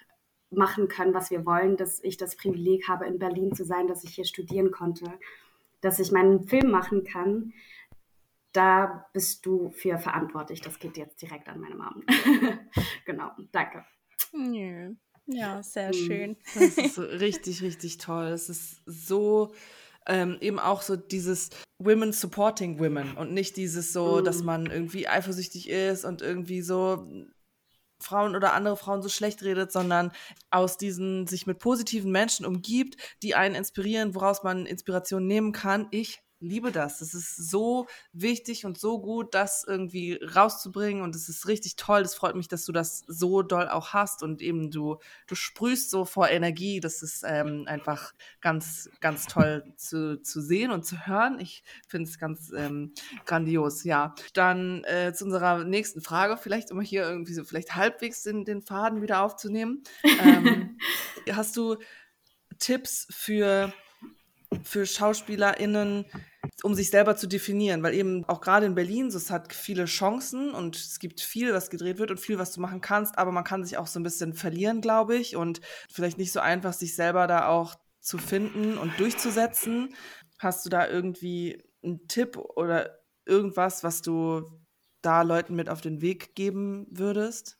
machen 0.50 0.88
können, 0.88 1.14
was 1.14 1.30
wir 1.30 1.46
wollen, 1.46 1.76
dass 1.76 2.02
ich 2.02 2.16
das 2.16 2.36
Privileg 2.36 2.88
habe, 2.88 3.06
in 3.06 3.18
Berlin 3.18 3.54
zu 3.54 3.64
sein, 3.64 3.86
dass 3.86 4.04
ich 4.04 4.14
hier 4.14 4.24
studieren 4.24 4.70
konnte, 4.70 5.06
dass 5.80 5.98
ich 5.98 6.12
meinen 6.12 6.46
Film 6.46 6.70
machen 6.70 7.04
kann. 7.04 7.52
Da 8.52 9.06
bist 9.12 9.46
du 9.46 9.70
für 9.70 9.98
verantwortlich. 9.98 10.60
Das 10.60 10.78
geht 10.80 10.96
jetzt 10.96 11.22
direkt 11.22 11.48
an 11.48 11.60
meine 11.60 11.76
Mom. 11.76 12.02
genau, 13.06 13.30
danke. 13.52 13.84
Ja, 15.26 15.62
sehr 15.62 15.92
hm. 15.92 15.94
schön. 15.94 16.36
Das 16.54 16.76
ist 16.76 16.94
so 16.94 17.02
richtig, 17.04 17.62
richtig 17.62 17.98
toll. 17.98 18.26
Es 18.26 18.48
ist 18.48 18.82
so 18.86 19.52
ähm, 20.06 20.38
eben 20.40 20.58
auch 20.58 20.82
so 20.82 20.96
dieses 20.96 21.50
Women 21.78 22.12
supporting 22.12 22.80
Women 22.80 23.16
und 23.16 23.32
nicht 23.32 23.56
dieses 23.56 23.92
so, 23.92 24.20
mm. 24.20 24.24
dass 24.24 24.38
hm. 24.38 24.46
man 24.46 24.66
irgendwie 24.66 25.06
eifersüchtig 25.06 25.68
ist 25.68 26.04
und 26.04 26.22
irgendwie 26.22 26.62
so 26.62 27.06
Frauen 28.00 28.34
oder 28.34 28.52
andere 28.54 28.76
Frauen 28.76 29.02
so 29.02 29.08
schlecht 29.08 29.42
redet, 29.42 29.72
sondern 29.72 30.12
aus 30.50 30.76
diesen 30.76 31.26
sich 31.26 31.46
mit 31.46 31.58
positiven 31.58 32.10
Menschen 32.10 32.46
umgibt, 32.46 32.96
die 33.22 33.34
einen 33.34 33.54
inspirieren, 33.54 34.14
woraus 34.14 34.42
man 34.42 34.66
Inspiration 34.66 35.26
nehmen 35.26 35.52
kann. 35.52 35.88
Ich 35.90 36.22
liebe 36.40 36.72
das. 36.72 37.00
Es 37.00 37.14
ist 37.14 37.36
so 37.36 37.86
wichtig 38.12 38.64
und 38.64 38.78
so 38.78 39.00
gut, 39.00 39.34
das 39.34 39.64
irgendwie 39.66 40.14
rauszubringen 40.14 41.02
und 41.02 41.14
es 41.14 41.28
ist 41.28 41.46
richtig 41.46 41.76
toll. 41.76 42.00
Es 42.00 42.14
freut 42.14 42.34
mich, 42.34 42.48
dass 42.48 42.64
du 42.64 42.72
das 42.72 43.04
so 43.06 43.42
doll 43.42 43.68
auch 43.68 43.92
hast 43.92 44.22
und 44.22 44.42
eben 44.42 44.70
du, 44.70 44.98
du 45.26 45.34
sprühst 45.34 45.90
so 45.90 46.04
vor 46.04 46.28
Energie. 46.28 46.80
Das 46.80 47.02
ist 47.02 47.24
ähm, 47.26 47.64
einfach 47.66 48.12
ganz, 48.40 48.90
ganz 49.00 49.26
toll 49.26 49.64
zu, 49.76 50.20
zu 50.22 50.40
sehen 50.40 50.70
und 50.70 50.84
zu 50.84 51.06
hören. 51.06 51.38
Ich 51.38 51.62
finde 51.86 52.08
es 52.08 52.18
ganz 52.18 52.50
ähm, 52.56 52.92
grandios, 53.26 53.84
ja. 53.84 54.14
Dann 54.32 54.82
äh, 54.84 55.12
zu 55.12 55.26
unserer 55.26 55.64
nächsten 55.64 56.00
Frage, 56.00 56.36
vielleicht 56.36 56.72
um 56.72 56.80
hier 56.80 57.02
irgendwie 57.02 57.34
so 57.34 57.44
vielleicht 57.44 57.76
halbwegs 57.76 58.22
den, 58.22 58.44
den 58.44 58.62
Faden 58.62 59.02
wieder 59.02 59.22
aufzunehmen. 59.22 59.82
Ähm, 60.04 60.78
hast 61.30 61.56
du 61.56 61.76
Tipps 62.58 63.06
für 63.10 63.72
für 64.62 64.86
SchauspielerInnen, 64.86 66.04
um 66.62 66.74
sich 66.74 66.90
selber 66.90 67.16
zu 67.16 67.26
definieren, 67.26 67.82
weil 67.82 67.94
eben 67.94 68.24
auch 68.26 68.40
gerade 68.40 68.66
in 68.66 68.74
Berlin, 68.74 69.10
so, 69.10 69.18
es 69.18 69.30
hat 69.30 69.52
viele 69.52 69.84
Chancen 69.84 70.52
und 70.52 70.76
es 70.76 70.98
gibt 70.98 71.20
viel, 71.20 71.52
was 71.52 71.70
gedreht 71.70 71.98
wird 71.98 72.10
und 72.10 72.20
viel, 72.20 72.38
was 72.38 72.52
du 72.52 72.60
machen 72.60 72.80
kannst, 72.80 73.18
aber 73.18 73.32
man 73.32 73.44
kann 73.44 73.64
sich 73.64 73.76
auch 73.76 73.86
so 73.86 74.00
ein 74.00 74.04
bisschen 74.04 74.32
verlieren, 74.32 74.80
glaube 74.80 75.16
ich, 75.16 75.36
und 75.36 75.60
vielleicht 75.90 76.18
nicht 76.18 76.32
so 76.32 76.40
einfach, 76.40 76.72
sich 76.72 76.94
selber 76.94 77.26
da 77.26 77.48
auch 77.48 77.74
zu 78.00 78.18
finden 78.18 78.78
und 78.78 78.98
durchzusetzen. 78.98 79.94
Hast 80.38 80.64
du 80.64 80.70
da 80.70 80.88
irgendwie 80.88 81.62
einen 81.82 82.08
Tipp 82.08 82.36
oder 82.36 82.98
irgendwas, 83.26 83.84
was 83.84 84.00
du 84.00 84.44
da 85.02 85.22
Leuten 85.22 85.54
mit 85.54 85.68
auf 85.68 85.80
den 85.80 86.00
Weg 86.00 86.34
geben 86.34 86.86
würdest? 86.90 87.58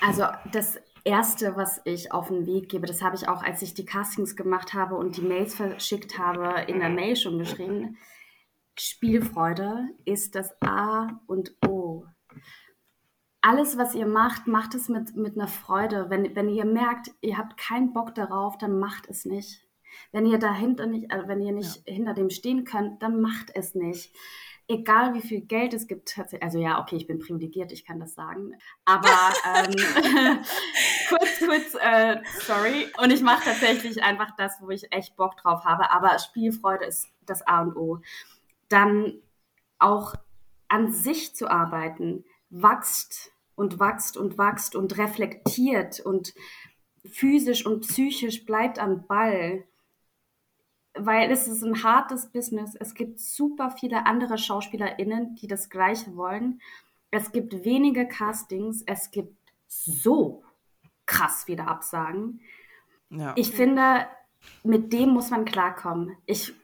Also 0.00 0.26
das 0.52 0.78
Erste, 1.04 1.56
was 1.56 1.80
ich 1.84 2.12
auf 2.12 2.28
den 2.28 2.46
Weg 2.46 2.68
gebe, 2.68 2.86
das 2.86 3.02
habe 3.02 3.16
ich 3.16 3.28
auch, 3.28 3.42
als 3.42 3.62
ich 3.62 3.74
die 3.74 3.84
Castings 3.84 4.36
gemacht 4.36 4.74
habe 4.74 4.96
und 4.96 5.16
die 5.16 5.22
Mails 5.22 5.54
verschickt 5.54 6.18
habe, 6.18 6.62
in 6.70 6.80
der 6.80 6.90
Mail 6.90 7.16
schon 7.16 7.38
geschrieben. 7.38 7.96
Spielfreude 8.78 9.88
ist 10.04 10.34
das 10.34 10.54
A 10.62 11.20
und 11.26 11.54
O. 11.66 12.06
Alles, 13.42 13.78
was 13.78 13.94
ihr 13.94 14.06
macht, 14.06 14.46
macht 14.46 14.74
es 14.74 14.88
mit, 14.88 15.16
mit 15.16 15.36
einer 15.36 15.48
Freude. 15.48 16.10
Wenn, 16.10 16.36
wenn 16.36 16.48
ihr 16.48 16.66
merkt, 16.66 17.10
ihr 17.22 17.38
habt 17.38 17.56
keinen 17.56 17.92
Bock 17.92 18.14
darauf, 18.14 18.58
dann 18.58 18.78
macht 18.78 19.08
es 19.08 19.24
nicht. 19.24 19.66
Wenn 20.12 20.26
ihr 20.26 20.38
dahinter 20.38 20.86
nicht, 20.86 21.10
also 21.10 21.26
wenn 21.26 21.40
ihr 21.40 21.52
nicht 21.52 21.86
ja. 21.86 21.94
hinter 21.94 22.14
dem 22.14 22.30
stehen 22.30 22.64
könnt, 22.64 23.02
dann 23.02 23.20
macht 23.20 23.50
es 23.54 23.74
nicht 23.74 24.14
egal 24.70 25.14
wie 25.14 25.20
viel 25.20 25.40
Geld 25.40 25.74
es 25.74 25.88
gibt, 25.88 26.16
also 26.40 26.58
ja, 26.58 26.80
okay, 26.80 26.94
ich 26.94 27.08
bin 27.08 27.18
privilegiert, 27.18 27.72
ich 27.72 27.84
kann 27.84 27.98
das 27.98 28.14
sagen, 28.14 28.54
aber 28.84 29.08
ähm, 29.56 29.74
kurz, 31.08 31.40
kurz, 31.40 31.74
äh, 31.80 32.20
sorry. 32.46 32.86
Und 33.02 33.12
ich 33.12 33.20
mache 33.20 33.44
tatsächlich 33.44 34.02
einfach 34.02 34.30
das, 34.36 34.58
wo 34.60 34.70
ich 34.70 34.92
echt 34.92 35.16
Bock 35.16 35.36
drauf 35.36 35.64
habe, 35.64 35.90
aber 35.90 36.16
Spielfreude 36.20 36.84
ist 36.84 37.08
das 37.26 37.44
A 37.46 37.62
und 37.62 37.76
O. 37.76 38.00
Dann 38.68 39.14
auch 39.80 40.14
an 40.68 40.92
sich 40.92 41.34
zu 41.34 41.50
arbeiten, 41.50 42.24
wächst 42.50 43.32
und 43.56 43.80
wächst 43.80 44.16
und 44.16 44.38
wächst 44.38 44.76
und 44.76 44.96
reflektiert 44.98 45.98
und 45.98 46.32
physisch 47.04 47.66
und 47.66 47.80
psychisch 47.80 48.44
bleibt 48.44 48.78
am 48.78 49.06
Ball 49.08 49.64
weil 50.94 51.30
es 51.30 51.46
ist 51.46 51.62
ein 51.62 51.82
hartes 51.82 52.30
Business. 52.32 52.74
Es 52.74 52.94
gibt 52.94 53.20
super 53.20 53.70
viele 53.70 54.06
andere 54.06 54.38
SchauspielerInnen, 54.38 55.36
die 55.36 55.46
das 55.46 55.70
Gleiche 55.70 56.16
wollen. 56.16 56.60
Es 57.10 57.32
gibt 57.32 57.64
wenige 57.64 58.06
Castings. 58.06 58.82
Es 58.86 59.10
gibt 59.10 59.36
so 59.66 60.44
krass 61.06 61.44
viele 61.44 61.66
Absagen. 61.66 62.40
Ja. 63.10 63.32
Ich 63.36 63.52
finde, 63.52 64.06
mit 64.62 64.92
dem 64.92 65.10
muss 65.10 65.30
man 65.30 65.44
klarkommen. 65.44 66.16
Ich, 66.26 66.54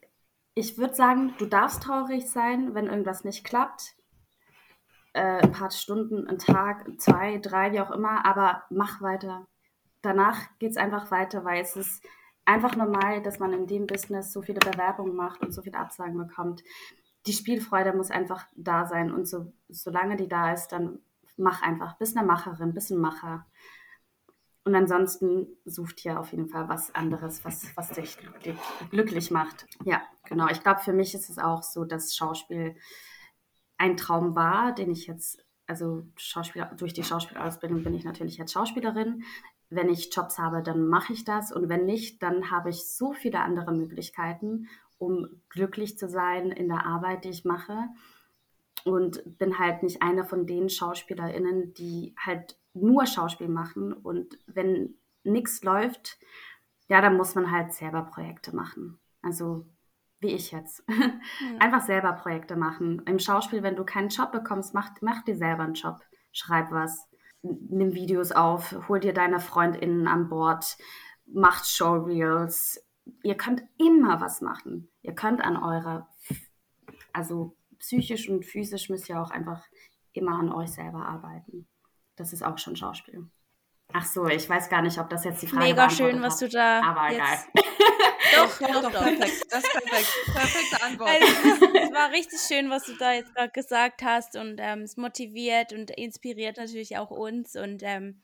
ich 0.54 0.78
würde 0.78 0.94
sagen, 0.94 1.34
du 1.38 1.46
darfst 1.46 1.82
traurig 1.82 2.28
sein, 2.28 2.74
wenn 2.74 2.86
irgendwas 2.86 3.24
nicht 3.24 3.44
klappt. 3.44 3.94
Äh, 5.12 5.42
ein 5.42 5.52
paar 5.52 5.70
Stunden, 5.70 6.26
ein 6.28 6.38
Tag, 6.38 7.00
zwei, 7.00 7.38
drei, 7.38 7.72
wie 7.72 7.80
auch 7.80 7.90
immer, 7.90 8.24
aber 8.24 8.64
mach 8.70 9.00
weiter. 9.00 9.46
Danach 10.02 10.40
geht 10.58 10.72
es 10.72 10.76
einfach 10.76 11.10
weiter, 11.10 11.44
weil 11.44 11.62
es 11.62 11.74
ist 11.74 12.04
einfach 12.46 12.76
normal, 12.76 13.22
dass 13.22 13.38
man 13.38 13.52
in 13.52 13.66
dem 13.66 13.86
Business 13.86 14.32
so 14.32 14.40
viele 14.40 14.60
Bewerbungen 14.60 15.14
macht 15.14 15.42
und 15.42 15.52
so 15.52 15.62
viele 15.62 15.78
Absagen 15.78 16.16
bekommt. 16.16 16.62
Die 17.26 17.32
Spielfreude 17.32 17.92
muss 17.92 18.10
einfach 18.10 18.46
da 18.54 18.86
sein 18.86 19.12
und 19.12 19.26
so, 19.26 19.52
solange 19.68 20.16
die 20.16 20.28
da 20.28 20.52
ist, 20.52 20.68
dann 20.68 21.00
mach 21.36 21.60
einfach. 21.60 21.98
Bist 21.98 22.16
eine 22.16 22.26
Macherin, 22.26 22.72
bist 22.72 22.90
ein 22.90 22.98
Macher. 22.98 23.46
Und 24.64 24.74
ansonsten 24.74 25.46
sucht 25.64 26.00
hier 26.00 26.18
auf 26.18 26.32
jeden 26.32 26.48
Fall 26.48 26.68
was 26.68 26.94
anderes, 26.94 27.44
was, 27.44 27.76
was 27.76 27.90
dich 27.90 28.16
glücklich, 28.90 29.30
macht. 29.30 29.66
Ja, 29.84 30.02
genau. 30.24 30.48
Ich 30.48 30.60
glaube, 30.60 30.80
für 30.80 30.92
mich 30.92 31.14
ist 31.14 31.28
es 31.28 31.38
auch 31.38 31.62
so, 31.62 31.84
dass 31.84 32.16
Schauspiel 32.16 32.76
ein 33.76 33.96
Traum 33.96 34.34
war, 34.34 34.72
den 34.72 34.90
ich 34.90 35.06
jetzt, 35.06 35.44
also 35.66 36.04
Schauspieler, 36.16 36.72
durch 36.76 36.94
die 36.94 37.04
Schauspielausbildung 37.04 37.84
bin 37.84 37.94
ich 37.94 38.04
natürlich 38.04 38.38
jetzt 38.38 38.52
Schauspielerin 38.52 39.22
wenn 39.68 39.88
ich 39.88 40.14
Jobs 40.14 40.38
habe, 40.38 40.62
dann 40.62 40.86
mache 40.86 41.12
ich 41.12 41.24
das 41.24 41.52
und 41.52 41.68
wenn 41.68 41.84
nicht, 41.84 42.22
dann 42.22 42.50
habe 42.50 42.70
ich 42.70 42.86
so 42.86 43.12
viele 43.12 43.40
andere 43.40 43.72
Möglichkeiten, 43.72 44.68
um 44.98 45.42
glücklich 45.48 45.98
zu 45.98 46.08
sein 46.08 46.50
in 46.50 46.68
der 46.68 46.86
Arbeit, 46.86 47.24
die 47.24 47.30
ich 47.30 47.44
mache 47.44 47.88
und 48.84 49.22
bin 49.38 49.58
halt 49.58 49.82
nicht 49.82 50.02
eine 50.02 50.24
von 50.24 50.46
den 50.46 50.68
Schauspielerinnen, 50.68 51.74
die 51.74 52.14
halt 52.16 52.58
nur 52.74 53.06
Schauspiel 53.06 53.48
machen 53.48 53.92
und 53.92 54.38
wenn 54.46 54.94
nichts 55.24 55.62
läuft, 55.64 56.18
ja, 56.88 57.00
dann 57.00 57.16
muss 57.16 57.34
man 57.34 57.50
halt 57.50 57.72
selber 57.72 58.02
Projekte 58.02 58.54
machen. 58.54 58.98
Also 59.22 59.66
wie 60.20 60.34
ich 60.34 60.52
jetzt. 60.52 60.84
Einfach 61.58 61.82
selber 61.82 62.12
Projekte 62.12 62.56
machen. 62.56 63.02
Im 63.06 63.18
Schauspiel, 63.18 63.62
wenn 63.62 63.76
du 63.76 63.84
keinen 63.84 64.08
Job 64.08 64.32
bekommst, 64.32 64.72
mach, 64.72 64.90
mach 65.00 65.24
dir 65.24 65.36
selber 65.36 65.64
einen 65.64 65.74
Job. 65.74 66.00
Schreib 66.32 66.70
was 66.70 67.08
nimm 67.42 67.94
Videos 67.94 68.32
auf, 68.32 68.76
hol 68.88 69.00
dir 69.00 69.12
deine 69.12 69.40
FreundInnen 69.40 70.08
an 70.08 70.28
Bord, 70.28 70.76
macht 71.26 71.66
Showreels. 71.66 72.84
Ihr 73.22 73.36
könnt 73.36 73.62
immer 73.78 74.20
was 74.20 74.40
machen. 74.40 74.90
Ihr 75.02 75.14
könnt 75.14 75.40
an 75.42 75.56
eurer, 75.56 76.08
also 77.12 77.56
psychisch 77.78 78.28
und 78.28 78.44
physisch 78.44 78.88
müsst 78.88 79.08
ihr 79.08 79.20
auch 79.20 79.30
einfach 79.30 79.64
immer 80.12 80.38
an 80.38 80.52
euch 80.52 80.70
selber 80.70 81.06
arbeiten. 81.06 81.68
Das 82.16 82.32
ist 82.32 82.42
auch 82.42 82.58
schon 82.58 82.76
Schauspiel. 82.76 83.28
Ach 83.92 84.04
so, 84.04 84.26
ich 84.26 84.48
weiß 84.48 84.68
gar 84.68 84.82
nicht, 84.82 84.98
ob 84.98 85.08
das 85.10 85.24
jetzt 85.24 85.42
die 85.42 85.46
Frage 85.46 85.64
Mega 85.64 85.88
schön, 85.90 86.20
was 86.20 86.38
du 86.38 86.48
da. 86.48 86.82
Aber 86.82 87.12
jetzt... 87.12 87.48
egal. 87.54 87.64
Doch, 88.34 88.58
doch, 88.58 88.82
doch, 88.82 88.90
perfekt. 88.90 89.46
Das 89.50 89.62
ist 89.62 89.72
perfekt. 89.72 90.08
Perfekte 90.32 90.82
Antwort. 90.82 91.10
Also, 91.10 91.66
es 91.74 91.92
war 91.92 92.10
richtig 92.10 92.40
schön, 92.40 92.70
was 92.70 92.84
du 92.84 92.96
da 92.96 93.12
jetzt 93.12 93.34
gerade 93.34 93.52
gesagt 93.52 94.02
hast 94.02 94.36
und 94.36 94.58
ähm, 94.58 94.82
es 94.82 94.96
motiviert 94.96 95.72
und 95.72 95.90
inspiriert 95.90 96.56
natürlich 96.56 96.96
auch 96.96 97.10
uns 97.10 97.56
und 97.56 97.82
ähm, 97.82 98.22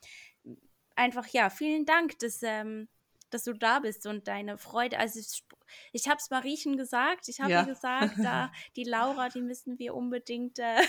einfach, 0.96 1.26
ja, 1.28 1.50
vielen 1.50 1.84
Dank, 1.84 2.18
dass, 2.18 2.42
ähm, 2.42 2.88
dass 3.30 3.44
du 3.44 3.52
da 3.52 3.80
bist 3.80 4.06
und 4.06 4.28
deine 4.28 4.58
Freude, 4.58 4.98
also 4.98 5.20
ich 5.92 6.08
habe 6.08 6.18
es 6.18 6.30
Mariechen 6.30 6.76
gesagt, 6.76 7.28
ich 7.28 7.40
habe 7.40 7.52
ja. 7.52 7.64
gesagt, 7.64 8.14
da 8.22 8.52
die 8.76 8.84
Laura, 8.84 9.28
die 9.28 9.40
müssen 9.40 9.78
wir 9.78 9.94
unbedingt 9.94 10.58
äh, 10.58 10.82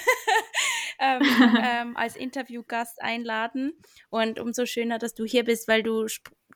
ähm, 0.99 1.21
ähm, 1.63 1.97
als 1.97 2.15
Interviewgast 2.15 3.01
einladen 3.01 3.73
und 4.09 4.39
umso 4.39 4.65
schöner, 4.65 4.99
dass 4.99 5.13
du 5.13 5.25
hier 5.25 5.43
bist, 5.43 5.67
weil 5.67 5.83
du 5.83 6.07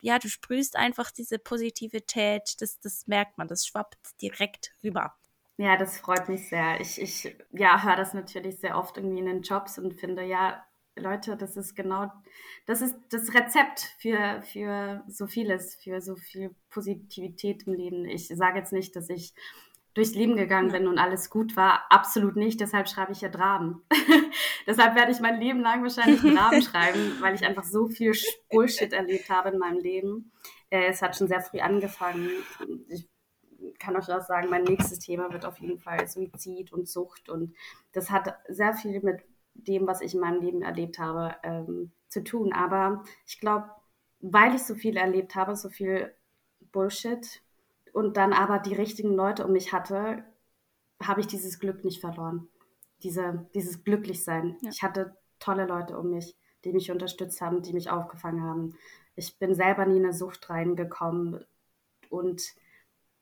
ja, 0.01 0.19
du 0.19 0.29
sprühst 0.29 0.75
einfach 0.75 1.11
diese 1.11 1.39
Positivität, 1.39 2.61
das, 2.61 2.79
das 2.79 3.07
merkt 3.07 3.37
man, 3.37 3.47
das 3.47 3.65
schwappt 3.65 4.21
direkt 4.21 4.73
rüber. 4.83 5.15
Ja, 5.57 5.75
das 5.75 5.97
freut 5.97 6.29
mich 6.29 6.47
sehr. 6.49 6.79
Ich, 6.79 7.01
ich 7.01 7.35
ja, 7.51 7.83
höre 7.83 7.95
das 7.95 8.13
natürlich 8.13 8.59
sehr 8.59 8.77
oft 8.77 8.97
irgendwie 8.97 9.19
in 9.19 9.25
den 9.25 9.41
Jobs 9.41 9.79
und 9.79 9.99
finde, 9.99 10.23
ja, 10.23 10.63
Leute, 10.95 11.35
das 11.37 11.57
ist 11.57 11.75
genau, 11.75 12.11
das 12.65 12.81
ist 12.81 12.95
das 13.09 13.33
Rezept 13.33 13.81
für, 13.99 14.41
für 14.41 15.03
so 15.07 15.27
vieles, 15.27 15.75
für 15.75 16.01
so 16.01 16.15
viel 16.15 16.55
Positivität 16.69 17.67
im 17.67 17.73
Leben. 17.73 18.05
Ich 18.05 18.27
sage 18.27 18.59
jetzt 18.59 18.73
nicht, 18.73 18.95
dass 18.95 19.09
ich 19.09 19.33
durchs 19.97 20.13
Leben 20.13 20.35
gegangen 20.35 20.71
bin 20.71 20.87
und 20.87 20.99
alles 20.99 21.29
gut 21.31 21.55
war. 21.55 21.85
Absolut 21.89 22.35
nicht. 22.35 22.59
Deshalb 22.59 22.87
schreibe 22.87 23.13
ich 23.13 23.21
ja 23.21 23.29
Dramen. 23.29 23.81
Deshalb 24.67 24.95
werde 24.95 25.11
ich 25.11 25.19
mein 25.19 25.39
Leben 25.39 25.59
lang 25.59 25.81
wahrscheinlich 25.81 26.21
Dramen 26.21 26.61
schreiben, 26.63 27.17
weil 27.19 27.33
ich 27.33 27.43
einfach 27.43 27.63
so 27.63 27.87
viel 27.87 28.13
Bullshit 28.51 28.93
erlebt 28.93 29.29
habe 29.29 29.49
in 29.49 29.57
meinem 29.57 29.79
Leben. 29.79 30.31
Äh, 30.69 30.85
es 30.85 31.01
hat 31.01 31.15
schon 31.15 31.27
sehr 31.27 31.41
früh 31.41 31.59
angefangen. 31.59 32.29
Ich 32.89 33.09
kann 33.79 33.95
euch 33.95 34.07
auch 34.11 34.21
sagen, 34.21 34.49
mein 34.49 34.63
nächstes 34.63 34.99
Thema 34.99 35.33
wird 35.33 35.45
auf 35.45 35.57
jeden 35.57 35.79
Fall 35.79 36.07
Suizid 36.07 36.71
und 36.71 36.87
Sucht. 36.87 37.27
Und 37.27 37.55
das 37.91 38.11
hat 38.11 38.37
sehr 38.47 38.73
viel 38.73 39.01
mit 39.01 39.23
dem, 39.55 39.87
was 39.87 40.01
ich 40.01 40.13
in 40.13 40.19
meinem 40.19 40.41
Leben 40.41 40.61
erlebt 40.61 40.99
habe, 40.99 41.35
ähm, 41.41 41.91
zu 42.07 42.23
tun. 42.23 42.53
Aber 42.53 43.03
ich 43.25 43.39
glaube, 43.39 43.71
weil 44.19 44.53
ich 44.53 44.61
so 44.61 44.75
viel 44.75 44.95
erlebt 44.95 45.33
habe, 45.33 45.55
so 45.55 45.69
viel 45.69 46.13
Bullshit, 46.71 47.41
und 47.97 48.15
dann 48.15 48.31
aber 48.31 48.59
die 48.59 48.75
richtigen 48.75 49.15
Leute 49.15 49.43
um 49.43 49.53
mich 49.53 49.73
hatte, 49.73 50.23
habe 51.01 51.19
ich 51.19 51.25
dieses 51.25 51.57
Glück 51.57 51.83
nicht 51.83 51.99
verloren. 51.99 52.47
Diese, 53.01 53.49
dieses 53.55 53.83
Glücklichsein. 53.83 54.55
Ja. 54.61 54.69
Ich 54.69 54.83
hatte 54.83 55.17
tolle 55.39 55.65
Leute 55.65 55.97
um 55.97 56.11
mich. 56.11 56.37
die 56.63 56.73
mich 56.73 56.91
unterstützt 56.91 57.41
haben, 57.41 57.63
die 57.63 57.73
mich 57.73 57.89
aufgefangen 57.89 58.43
haben. 58.43 58.75
Ich 59.15 59.39
bin 59.39 59.55
selber 59.55 59.87
nie 59.87 59.97
in 59.97 60.03
eine 60.03 60.13
Sucht 60.13 60.47
reingekommen 60.47 61.43
und 62.11 62.43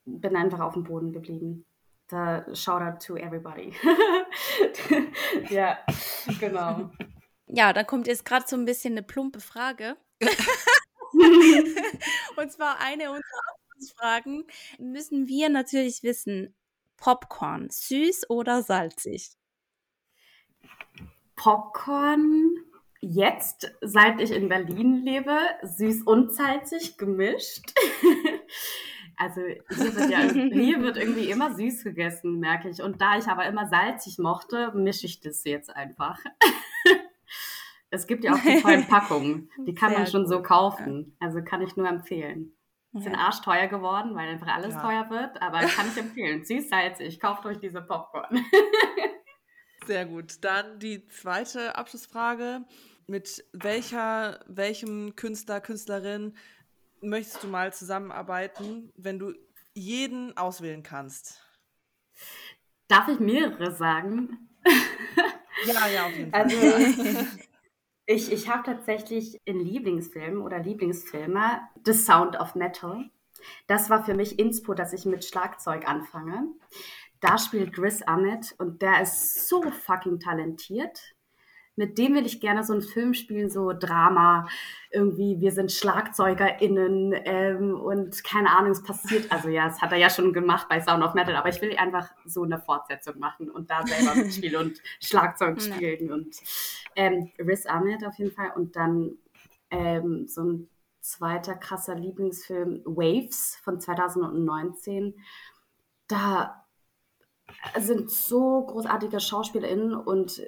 bin 0.04 0.36
einfach 0.36 0.60
auf 0.60 0.74
dem 0.74 0.84
Boden 0.84 1.14
geblieben. 1.14 1.66
Da 2.10 2.44
shout 2.54 2.82
out 2.82 3.02
to 3.02 3.16
everybody. 3.16 3.72
ja, 5.50 5.78
genau. 6.38 6.92
Ja, 7.48 7.72
da 7.72 7.86
kommt 7.86 8.08
jetzt 8.08 8.26
gerade 8.26 8.46
so 8.46 8.58
ein 8.58 8.66
bisschen 8.66 8.96
eine 8.96 9.04
plumpe 9.04 9.40
Frage. 9.40 9.96
und 12.36 12.52
zwar 12.52 12.82
eine 12.82 13.10
unserer 13.10 13.55
Abschlussfragen. 13.86 14.46
Müssen 14.80 15.28
wir 15.28 15.50
natürlich 15.50 16.04
wissen, 16.04 16.56
Popcorn, 16.98 17.68
süß 17.70 18.30
oder 18.30 18.64
salzig? 18.64 19.32
Popcorn 21.36 22.56
jetzt, 23.02 23.72
seit 23.82 24.22
ich 24.22 24.32
in 24.32 24.50
Berlin 24.50 25.04
lebe, 25.04 25.38
süß 25.64 26.04
und 26.04 26.34
salzig 26.34 26.98
gemischt. 26.98 27.74
also 29.18 29.42
hier 29.42 29.96
wird, 29.96 30.10
ja, 30.10 30.20
hier 30.32 30.82
wird 30.82 30.98
irgendwie 30.98 31.30
immer 31.30 31.54
süß 31.54 31.84
gegessen, 31.84 32.40
merke 32.40 32.70
ich. 32.70 32.82
Und 32.82 33.02
da 33.02 33.18
ich 33.18 33.28
aber 33.28 33.46
immer 33.46 33.68
salzig 33.68 34.18
mochte, 34.18 34.72
mische 34.74 35.06
ich 35.06 35.20
das 35.20 35.44
jetzt 35.44 35.70
einfach. 35.70 36.20
es 37.90 38.08
gibt 38.08 38.24
ja 38.24 38.34
auch 38.34 38.40
die 38.40 38.62
tollen 38.62 38.86
Packungen. 38.88 39.50
Die 39.68 39.76
kann 39.76 39.90
Sehr 39.90 40.00
man 40.00 40.08
schon 40.08 40.24
gut. 40.24 40.30
so 40.30 40.42
kaufen. 40.42 41.16
Also 41.20 41.44
kann 41.44 41.62
ich 41.62 41.76
nur 41.76 41.88
empfehlen. 41.88 42.56
Ja. 42.96 43.02
Sind 43.02 43.16
arschteuer 43.16 43.68
geworden, 43.68 44.16
weil 44.16 44.30
einfach 44.30 44.48
alles 44.48 44.74
ja. 44.74 44.82
teuer 44.82 45.10
wird, 45.10 45.42
aber 45.42 45.60
kann 45.60 45.90
ich 45.90 45.98
empfehlen. 45.98 46.46
Süß, 46.46 46.70
salzig, 46.70 47.20
kauft 47.20 47.46
euch 47.46 47.60
diese 47.60 47.82
Popcorn. 47.82 48.46
Sehr 49.86 50.06
gut. 50.06 50.44
Dann 50.46 50.80
die 50.80 51.06
zweite 51.10 51.76
Abschlussfrage. 51.76 52.64
Mit 53.06 53.44
welcher, 53.52 54.40
welchem 54.48 55.18
Künstler, 55.18 55.60
Künstlerin 55.60 56.38
möchtest 57.02 57.44
du 57.44 57.48
mal 57.48 57.74
zusammenarbeiten, 57.74 58.94
wenn 58.96 59.20
du 59.20 59.34
jeden 59.74 60.36
auswählen 60.38 60.82
kannst? 60.82 61.44
Darf 62.88 63.10
ich 63.10 63.20
mehrere 63.20 63.74
sagen? 63.74 64.50
Ja, 65.66 65.88
ja, 65.88 66.06
auf 66.06 66.18
jeden 66.18 66.32
Fall. 66.32 66.44
Also, 66.44 67.28
ich, 68.06 68.32
ich 68.32 68.50
habe 68.50 68.64
tatsächlich 68.64 69.42
in 69.46 69.60
Lieblingsfilmen 69.60 70.42
oder 70.42 70.60
Lieblingsfilme 70.60 71.62
The 71.86 71.94
Sound 71.94 72.40
of 72.40 72.56
Metal. 72.56 73.10
Das 73.68 73.90
war 73.90 74.04
für 74.04 74.14
mich 74.14 74.40
Inspo, 74.40 74.74
dass 74.74 74.94
ich 74.94 75.06
mit 75.06 75.26
Schlagzeug 75.26 75.88
anfange. 75.88 76.48
Da 77.20 77.38
spielt 77.38 77.74
Chris 77.74 78.04
Ahmed 78.04 78.54
und 78.58 78.82
der 78.82 79.02
ist 79.02 79.48
so 79.48 79.62
fucking 79.62 80.20
talentiert. 80.20 81.15
Mit 81.76 81.98
dem 81.98 82.16
will 82.16 82.26
ich 82.26 82.40
gerne 82.40 82.64
so 82.64 82.74
einen 82.74 82.82
Film 82.82 83.14
spielen, 83.14 83.50
so 83.50 83.74
Drama, 83.74 84.48
irgendwie, 84.92 85.42
wir 85.42 85.52
sind 85.52 85.72
SchlagzeugerInnen 85.72 87.14
ähm, 87.26 87.76
und 87.76 88.24
keine 88.24 88.50
Ahnung, 88.58 88.72
es 88.72 88.82
passiert. 88.82 89.32
Also 89.32 89.50
ja, 89.50 89.66
das 89.68 89.82
hat 89.82 89.92
er 89.92 89.98
ja 89.98 90.10
schon 90.10 90.32
gemacht 90.32 90.68
bei 90.70 90.80
Sound 90.80 91.04
of 91.04 91.14
Metal, 91.14 91.36
aber 91.36 91.50
ich 91.50 91.62
will 91.62 91.76
einfach 91.76 92.10
so 92.26 92.44
eine 92.44 92.60
Fortsetzung 92.60 93.20
machen 93.20 93.50
und 93.50 93.70
da 93.70 93.86
selber 93.86 94.16
mitspielen 94.24 94.68
und 94.68 94.82
Schlagzeug 95.02 95.62
spielen 95.62 96.12
und 96.12 96.38
ähm, 96.96 97.32
Riz 97.40 97.66
Ahmed 97.66 98.06
auf 98.06 98.18
jeden 98.18 98.32
Fall 98.32 98.52
und 98.56 98.76
dann 98.76 99.18
ähm, 99.70 100.28
so 100.28 100.44
ein 100.44 100.70
zweiter 101.02 101.56
krasser 101.56 101.96
Lieblingsfilm 101.96 102.82
Waves 102.86 103.58
von 103.64 103.80
2019. 103.80 105.14
Da 106.08 106.66
sind 107.78 108.10
so 108.10 108.66
großartige 108.66 109.20
SchauspielerInnen 109.20 109.94
und 109.94 110.42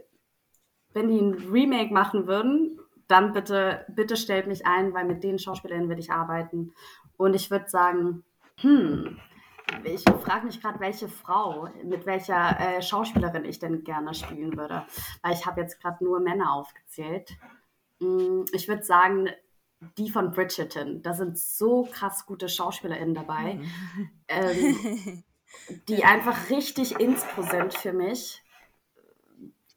wenn 0.98 1.10
die 1.10 1.22
ein 1.22 1.52
Remake 1.52 1.94
machen 1.94 2.26
würden, 2.26 2.80
dann 3.08 3.32
bitte, 3.32 3.86
bitte 3.90 4.18
stellt 4.18 4.48
mich 4.48 4.66
ein, 4.66 4.94
weil 4.94 5.06
mit 5.06 5.24
den 5.24 5.38
SchauspielerInnen 5.38 5.90
will 5.90 6.00
ich 6.00 6.12
arbeiten. 6.12 6.74
Und 7.18 7.36
ich 7.36 7.52
würde 7.52 7.70
sagen, 7.70 8.24
hm, 8.58 9.20
ich 9.84 10.04
frage 10.04 10.48
mich 10.48 10.60
gerade, 10.60 10.80
welche 10.80 11.08
Frau, 11.08 11.70
mit 11.84 12.06
welcher 12.08 12.60
äh, 12.60 12.82
Schauspielerin 12.82 13.46
ich 13.46 13.60
denn 13.60 13.84
gerne 13.84 14.16
spielen 14.16 14.58
würde. 14.58 14.86
Weil 15.22 15.34
ich 15.34 15.46
habe 15.46 15.62
jetzt 15.62 15.80
gerade 15.80 16.04
nur 16.04 16.20
Männer 16.20 16.52
aufgezählt. 16.54 17.38
Hm, 18.02 18.46
ich 18.52 18.68
würde 18.68 18.84
sagen, 18.84 19.30
die 20.00 20.10
von 20.10 20.32
Bridgerton. 20.32 21.04
Da 21.04 21.14
sind 21.14 21.38
so 21.38 21.88
krass 21.92 22.26
gute 22.26 22.50
SchauspielerInnen 22.50 23.14
dabei. 23.14 23.54
Mhm. 23.54 24.10
Ähm, 24.28 25.24
die 25.88 26.04
einfach 26.04 26.50
richtig 26.50 27.00
inspo 27.00 27.44
sind 27.44 27.76
für 27.76 27.94
mich. 27.94 28.42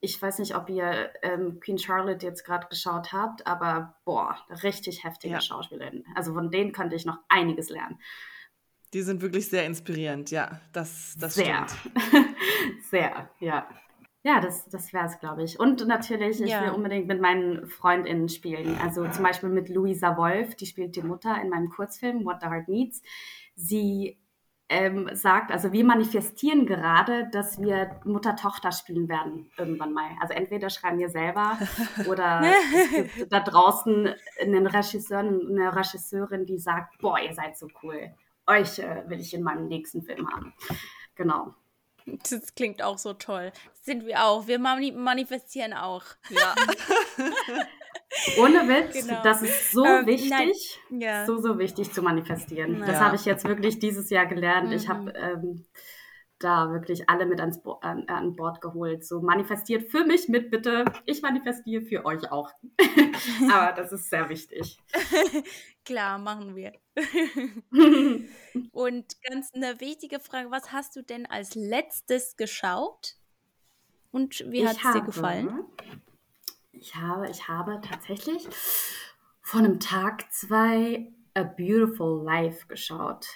Ich 0.00 0.20
weiß 0.20 0.38
nicht, 0.38 0.56
ob 0.56 0.70
ihr 0.70 1.10
ähm, 1.22 1.60
Queen 1.60 1.78
Charlotte 1.78 2.24
jetzt 2.24 2.44
gerade 2.44 2.66
geschaut 2.68 3.12
habt, 3.12 3.46
aber 3.46 3.96
boah, 4.04 4.36
richtig 4.62 5.04
heftige 5.04 5.34
ja. 5.34 5.40
Schauspielerin. 5.40 6.04
Also 6.14 6.32
von 6.32 6.50
denen 6.50 6.72
könnte 6.72 6.96
ich 6.96 7.04
noch 7.04 7.18
einiges 7.28 7.68
lernen. 7.68 7.98
Die 8.92 9.02
sind 9.02 9.22
wirklich 9.22 9.48
sehr 9.48 9.66
inspirierend, 9.66 10.30
ja, 10.30 10.60
das, 10.72 11.16
das 11.18 11.34
sehr. 11.34 11.66
stimmt. 11.68 12.36
sehr, 12.90 13.30
ja. 13.38 13.68
Ja, 14.22 14.40
das, 14.40 14.68
das 14.68 14.92
wäre 14.92 15.06
es, 15.06 15.18
glaube 15.18 15.42
ich. 15.44 15.58
Und 15.58 15.86
natürlich, 15.86 16.42
ich 16.42 16.50
ja. 16.50 16.62
will 16.62 16.70
unbedingt 16.70 17.06
mit 17.06 17.22
meinen 17.22 17.66
FreundInnen 17.66 18.28
spielen. 18.28 18.76
Also 18.82 19.08
zum 19.08 19.24
Beispiel 19.24 19.48
mit 19.48 19.70
Luisa 19.70 20.16
Wolf, 20.18 20.56
die 20.56 20.66
spielt 20.66 20.94
die 20.96 21.02
Mutter 21.02 21.40
in 21.40 21.48
meinem 21.48 21.70
Kurzfilm 21.70 22.24
What 22.26 22.42
the 22.42 22.48
Heart 22.48 22.68
Needs. 22.68 23.02
Sie 23.54 24.19
ähm, 24.70 25.10
sagt, 25.12 25.50
also 25.50 25.72
wir 25.72 25.84
manifestieren 25.84 26.64
gerade, 26.64 27.28
dass 27.32 27.60
wir 27.60 28.00
Mutter-Tochter 28.04 28.70
spielen 28.70 29.08
werden 29.08 29.50
irgendwann 29.58 29.92
mal. 29.92 30.10
Also 30.20 30.32
entweder 30.32 30.70
schreiben 30.70 31.00
wir 31.00 31.10
selber 31.10 31.58
oder 32.08 32.40
es 32.74 32.90
gibt 33.16 33.32
da 33.32 33.40
draußen 33.40 34.14
einen 34.40 34.66
Regisseur, 34.68 35.18
eine 35.18 35.74
Regisseurin, 35.74 36.46
die 36.46 36.58
sagt, 36.58 36.98
boah, 36.98 37.18
ihr 37.18 37.34
seid 37.34 37.58
so 37.58 37.66
cool. 37.82 38.14
Euch 38.46 38.78
äh, 38.78 39.02
will 39.08 39.18
ich 39.20 39.34
in 39.34 39.42
meinem 39.42 39.66
nächsten 39.66 40.02
Film 40.02 40.30
haben. 40.30 40.54
Genau. 41.16 41.52
Das 42.06 42.54
klingt 42.54 42.80
auch 42.80 42.98
so 42.98 43.12
toll. 43.12 43.52
Das 43.74 43.84
sind 43.84 44.06
wir 44.06 44.24
auch. 44.24 44.46
Wir 44.46 44.58
mani 44.58 44.92
manifestieren 44.92 45.72
auch. 45.72 46.04
Ja. 46.30 46.54
Ohne 48.38 48.68
Witz, 48.68 49.06
genau. 49.06 49.22
das 49.22 49.42
ist 49.42 49.72
so 49.72 49.84
ähm, 49.84 50.06
wichtig, 50.06 50.80
ja. 50.90 51.26
so, 51.26 51.38
so 51.38 51.58
wichtig 51.58 51.92
zu 51.92 52.02
manifestieren. 52.02 52.80
Ja. 52.80 52.86
Das 52.86 53.00
habe 53.00 53.16
ich 53.16 53.24
jetzt 53.24 53.46
wirklich 53.46 53.78
dieses 53.78 54.10
Jahr 54.10 54.26
gelernt. 54.26 54.68
Mhm. 54.68 54.72
Ich 54.72 54.88
habe 54.88 55.12
ähm, 55.12 55.66
da 56.40 56.72
wirklich 56.72 57.08
alle 57.08 57.26
mit 57.26 57.38
ans 57.40 57.62
Bo 57.62 57.74
an, 57.74 58.08
an, 58.08 58.34
Bord 58.34 58.60
geholt. 58.60 59.06
So 59.06 59.20
manifestiert 59.20 59.90
für 59.90 60.04
mich 60.04 60.28
mit, 60.28 60.50
bitte. 60.50 60.84
Ich 61.04 61.22
manifestiere 61.22 61.82
für 61.82 62.04
euch 62.04 62.30
auch. 62.32 62.50
Aber 63.52 63.72
das 63.72 63.92
ist 63.92 64.10
sehr 64.10 64.28
wichtig. 64.28 64.78
Klar, 65.84 66.18
machen 66.18 66.56
wir. 66.56 66.72
Und 68.72 69.22
ganz 69.22 69.50
eine 69.54 69.80
wichtige 69.80 70.18
Frage, 70.18 70.50
was 70.50 70.72
hast 70.72 70.96
du 70.96 71.02
denn 71.02 71.26
als 71.26 71.54
letztes 71.54 72.36
geschaut? 72.36 73.16
Und 74.10 74.44
wie 74.50 74.66
hat 74.66 74.76
es 74.76 74.92
dir 74.92 75.02
gefallen? 75.02 75.64
Ich 76.80 76.94
habe, 76.94 77.28
ich 77.28 77.46
habe 77.46 77.78
tatsächlich 77.82 78.48
vor 79.42 79.60
einem 79.60 79.80
Tag 79.80 80.32
zwei 80.32 81.12
A 81.34 81.42
Beautiful 81.42 82.24
Life 82.24 82.66
geschaut. 82.68 83.26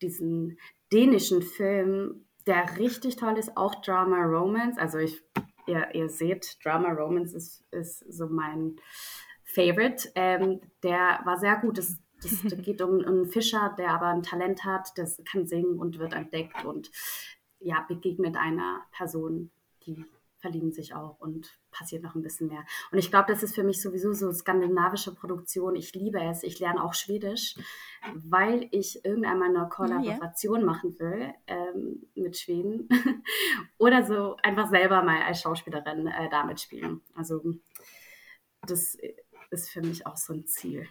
Diesen 0.00 0.58
dänischen 0.90 1.42
Film, 1.42 2.24
der 2.46 2.78
richtig 2.78 3.16
toll 3.16 3.36
ist, 3.36 3.54
auch 3.54 3.82
Drama 3.82 4.24
Romance. 4.24 4.78
Also 4.78 4.96
ich, 4.96 5.22
ihr, 5.66 5.94
ihr 5.94 6.08
seht, 6.08 6.56
Drama 6.64 6.90
Romance 6.92 7.34
ist, 7.36 7.64
ist 7.70 7.98
so 8.10 8.28
mein 8.28 8.76
Favorite. 9.44 10.10
Ähm, 10.14 10.62
der 10.82 11.20
war 11.24 11.36
sehr 11.36 11.56
gut. 11.56 11.76
Das, 11.76 11.98
das, 12.22 12.42
das 12.44 12.58
geht 12.62 12.80
um, 12.80 13.00
um 13.00 13.04
einen 13.04 13.26
Fischer, 13.26 13.74
der 13.76 13.90
aber 13.90 14.06
ein 14.06 14.22
Talent 14.22 14.64
hat, 14.64 14.96
das 14.96 15.22
kann 15.30 15.46
singen 15.46 15.78
und 15.78 15.98
wird 15.98 16.14
entdeckt 16.14 16.64
und 16.64 16.90
ja, 17.60 17.84
begegnet 17.86 18.36
einer 18.36 18.86
Person, 18.90 19.50
die 19.84 20.02
verlieben 20.38 20.72
sich 20.72 20.94
auch 20.94 21.18
und 21.18 21.58
passiert 21.70 22.02
noch 22.02 22.14
ein 22.14 22.22
bisschen 22.22 22.48
mehr. 22.48 22.64
Und 22.90 22.98
ich 22.98 23.10
glaube, 23.10 23.32
das 23.32 23.42
ist 23.42 23.54
für 23.54 23.64
mich 23.64 23.80
sowieso 23.80 24.12
so 24.12 24.32
skandinavische 24.32 25.14
Produktion. 25.14 25.76
Ich 25.76 25.94
liebe 25.94 26.20
es. 26.20 26.42
Ich 26.42 26.58
lerne 26.60 26.82
auch 26.82 26.94
Schwedisch, 26.94 27.56
weil 28.14 28.68
ich 28.70 29.04
irgendwann 29.04 29.38
mal 29.38 29.48
eine 29.48 29.68
Kollaboration 29.68 30.60
ja. 30.60 30.66
machen 30.66 30.98
will 30.98 31.32
ähm, 31.46 32.06
mit 32.14 32.36
Schweden 32.36 32.88
oder 33.78 34.04
so 34.04 34.36
einfach 34.42 34.68
selber 34.68 35.02
mal 35.02 35.22
als 35.22 35.40
Schauspielerin 35.40 36.06
äh, 36.06 36.28
damit 36.30 36.60
spielen. 36.60 37.02
Also 37.14 37.42
das 38.62 38.96
ist 39.50 39.70
für 39.70 39.80
mich 39.80 40.06
auch 40.06 40.16
so 40.16 40.32
ein 40.32 40.46
Ziel. 40.46 40.86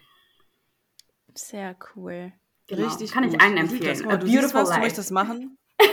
Sehr 1.34 1.76
cool. 1.94 2.32
Genau. 2.66 2.86
Richtig 2.86 3.12
Kann 3.12 3.24
gut. 3.24 3.34
ich 3.34 3.40
allen 3.40 3.56
empfehlen. 3.56 4.02
Du, 4.02 4.18
du 4.18 4.26
siehst, 4.26 4.54
was, 4.54 4.70
du 4.70 4.78
möchtest 4.80 5.12
machen. 5.12 5.58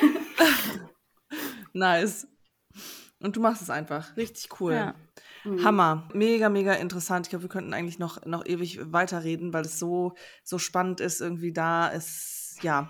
nice. 1.73 2.27
Und 3.23 3.36
du 3.36 3.41
machst 3.41 3.62
es 3.62 3.69
einfach. 3.69 4.15
Richtig 4.17 4.59
cool. 4.59 4.73
Ja. 4.73 4.95
Mhm. 5.45 5.63
Hammer. 5.63 6.09
Mega, 6.13 6.49
mega 6.49 6.73
interessant. 6.73 7.25
Ich 7.25 7.29
glaube, 7.29 7.43
wir 7.43 7.49
könnten 7.49 7.73
eigentlich 7.73 7.97
noch, 7.97 8.25
noch 8.25 8.45
ewig 8.45 8.79
weiterreden, 8.91 9.53
weil 9.53 9.65
es 9.65 9.79
so, 9.79 10.13
so 10.43 10.59
spannend 10.59 10.99
ist, 10.99 11.21
irgendwie 11.21 11.53
da 11.53 11.88
ist 11.88 12.59
ja. 12.62 12.89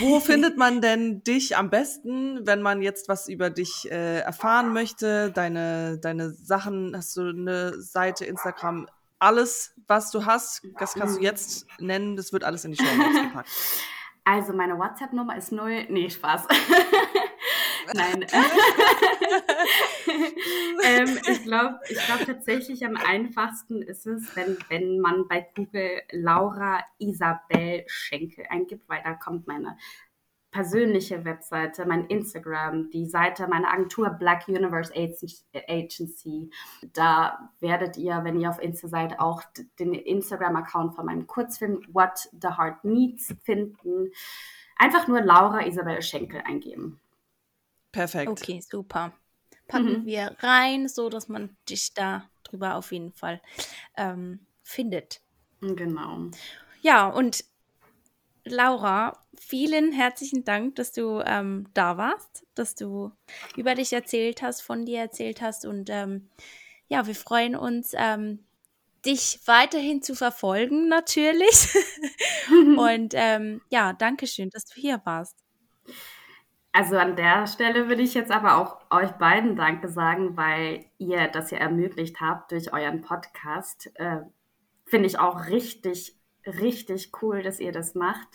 Wo 0.00 0.20
findet 0.20 0.56
man 0.56 0.80
denn 0.80 1.22
dich 1.24 1.56
am 1.56 1.70
besten, 1.70 2.46
wenn 2.46 2.62
man 2.62 2.82
jetzt 2.82 3.08
was 3.08 3.28
über 3.28 3.50
dich 3.50 3.90
äh, 3.90 4.20
erfahren 4.20 4.72
möchte? 4.72 5.30
Deine, 5.32 5.98
deine 5.98 6.30
Sachen, 6.30 6.96
hast 6.96 7.16
du 7.16 7.28
eine 7.28 7.80
Seite, 7.80 8.24
Instagram, 8.24 8.88
alles, 9.18 9.74
was 9.86 10.10
du 10.10 10.24
hast, 10.24 10.62
das 10.78 10.94
kannst 10.94 11.18
du 11.18 11.22
jetzt 11.22 11.66
nennen, 11.80 12.16
das 12.16 12.32
wird 12.32 12.44
alles 12.44 12.64
in 12.64 12.72
die 12.72 12.76
Show 12.76 12.96
Notes 12.96 13.22
gepackt. 13.22 13.48
Also 14.24 14.52
meine 14.54 14.78
WhatsApp-Nummer 14.78 15.36
ist 15.36 15.52
null. 15.52 15.84
Nee, 15.90 16.08
Spaß. 16.08 16.46
Nein. 17.94 18.24
ähm, 20.84 21.18
ich 21.28 21.42
glaube 21.42 21.80
ich 21.88 21.98
glaub 22.06 22.24
tatsächlich 22.24 22.84
am 22.84 22.96
einfachsten 22.96 23.82
ist 23.82 24.06
es, 24.06 24.34
wenn, 24.36 24.58
wenn 24.68 25.00
man 25.00 25.26
bei 25.28 25.46
Google 25.54 26.02
Laura 26.10 26.84
Isabel 26.98 27.84
Schenkel 27.86 28.44
eingibt, 28.48 28.88
weil 28.88 29.02
da 29.02 29.14
kommt 29.14 29.46
meine 29.46 29.76
persönliche 30.54 31.24
Webseite, 31.24 31.84
mein 31.84 32.06
Instagram, 32.06 32.88
die 32.90 33.06
Seite 33.06 33.48
meiner 33.48 33.72
Agentur 33.72 34.10
Black 34.10 34.46
Universe 34.46 34.92
Agency. 34.94 36.48
Da 36.92 37.50
werdet 37.58 37.96
ihr, 37.96 38.20
wenn 38.22 38.38
ihr 38.38 38.50
auf 38.50 38.62
Insta 38.62 38.86
seid, 38.86 39.18
auch 39.18 39.42
den 39.80 39.94
Instagram-Account 39.94 40.94
von 40.94 41.06
meinem 41.06 41.26
Kurzfilm 41.26 41.82
What 41.92 42.28
the 42.40 42.50
Heart 42.56 42.84
Needs 42.84 43.34
finden. 43.42 44.12
Einfach 44.76 45.08
nur 45.08 45.22
Laura 45.22 45.66
Isabel 45.66 46.00
Schenkel 46.02 46.40
eingeben. 46.42 47.00
Perfekt. 47.90 48.30
Okay, 48.30 48.60
super. 48.60 49.12
Packen 49.66 50.00
mhm. 50.00 50.06
wir 50.06 50.36
rein, 50.40 50.88
so 50.88 51.08
dass 51.08 51.28
man 51.28 51.56
dich 51.68 51.94
da 51.94 52.28
drüber 52.42 52.76
auf 52.76 52.92
jeden 52.92 53.12
Fall 53.12 53.40
ähm, 53.96 54.40
findet. 54.62 55.20
Genau. 55.60 56.30
Ja, 56.82 57.08
und 57.08 57.44
Laura, 58.44 59.18
vielen 59.38 59.92
herzlichen 59.92 60.44
Dank, 60.44 60.76
dass 60.76 60.92
du 60.92 61.22
ähm, 61.24 61.66
da 61.72 61.96
warst, 61.96 62.44
dass 62.54 62.74
du 62.74 63.10
über 63.56 63.74
dich 63.74 63.92
erzählt 63.92 64.42
hast, 64.42 64.60
von 64.60 64.84
dir 64.84 65.00
erzählt 65.00 65.40
hast. 65.40 65.64
Und 65.64 65.88
ähm, 65.88 66.28
ja, 66.88 67.06
wir 67.06 67.14
freuen 67.14 67.56
uns, 67.56 67.92
ähm, 67.96 68.44
dich 69.04 69.40
weiterhin 69.46 70.02
zu 70.02 70.14
verfolgen, 70.14 70.88
natürlich. 70.88 71.68
und 72.76 73.14
ähm, 73.14 73.62
ja, 73.70 73.94
danke 73.94 74.26
schön, 74.26 74.50
dass 74.50 74.66
du 74.66 74.80
hier 74.80 75.00
warst. 75.04 75.36
Also 76.76 76.98
an 76.98 77.14
der 77.14 77.46
Stelle 77.46 77.88
würde 77.88 78.02
ich 78.02 78.14
jetzt 78.14 78.32
aber 78.32 78.56
auch 78.56 78.80
euch 78.90 79.12
beiden 79.12 79.54
Danke 79.54 79.88
sagen, 79.88 80.36
weil 80.36 80.84
ihr 80.98 81.28
das 81.28 81.52
ja 81.52 81.58
ermöglicht 81.58 82.20
habt 82.20 82.50
durch 82.50 82.72
euren 82.72 83.00
Podcast. 83.00 83.92
Äh, 83.94 84.22
Finde 84.84 85.06
ich 85.06 85.18
auch 85.18 85.46
richtig 85.46 86.18
richtig 86.46 87.12
cool, 87.22 87.42
dass 87.42 87.60
ihr 87.60 87.72
das 87.72 87.94
macht. 87.94 88.28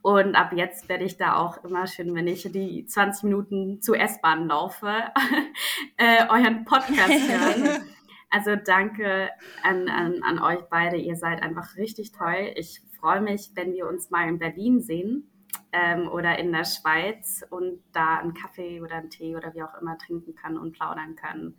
Und 0.00 0.34
ab 0.34 0.52
jetzt 0.52 0.88
werde 0.88 1.04
ich 1.04 1.16
da 1.16 1.36
auch 1.36 1.62
immer 1.64 1.86
schön, 1.86 2.14
wenn 2.14 2.26
ich 2.26 2.42
die 2.50 2.86
20 2.86 3.24
Minuten 3.24 3.80
zu 3.80 3.94
S-Bahn 3.94 4.48
laufe, 4.48 4.88
äh, 5.96 6.26
euren 6.28 6.64
Podcast 6.64 7.10
hören. 7.28 7.84
Also 8.30 8.56
danke 8.56 9.30
an, 9.62 9.88
an, 9.88 10.22
an 10.22 10.38
euch 10.40 10.62
beide. 10.70 10.96
Ihr 10.96 11.14
seid 11.14 11.42
einfach 11.42 11.76
richtig 11.76 12.10
toll. 12.12 12.52
Ich 12.56 12.80
freue 12.98 13.20
mich, 13.20 13.50
wenn 13.54 13.74
wir 13.74 13.86
uns 13.86 14.10
mal 14.10 14.26
in 14.28 14.38
Berlin 14.38 14.80
sehen 14.80 15.28
ähm, 15.72 16.08
oder 16.08 16.38
in 16.38 16.52
der 16.52 16.64
Schweiz 16.64 17.44
und 17.50 17.82
da 17.92 18.18
einen 18.18 18.34
Kaffee 18.34 18.80
oder 18.80 18.96
einen 18.96 19.10
Tee 19.10 19.36
oder 19.36 19.54
wie 19.54 19.62
auch 19.62 19.74
immer 19.80 19.98
trinken 19.98 20.34
kann 20.34 20.58
und 20.58 20.72
plaudern 20.72 21.16
kann. 21.16 21.54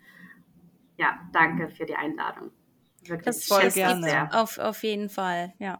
Ja, 0.97 1.19
danke 1.31 1.69
für 1.69 1.85
die 1.85 1.95
Einladung. 1.95 2.51
Wirklich 3.01 3.25
das 3.25 3.45
voll 3.45 3.69
gerne. 3.69 4.29
Auf, 4.33 4.57
auf 4.59 4.83
jeden 4.83 5.09
Fall, 5.09 5.53
ja. 5.59 5.79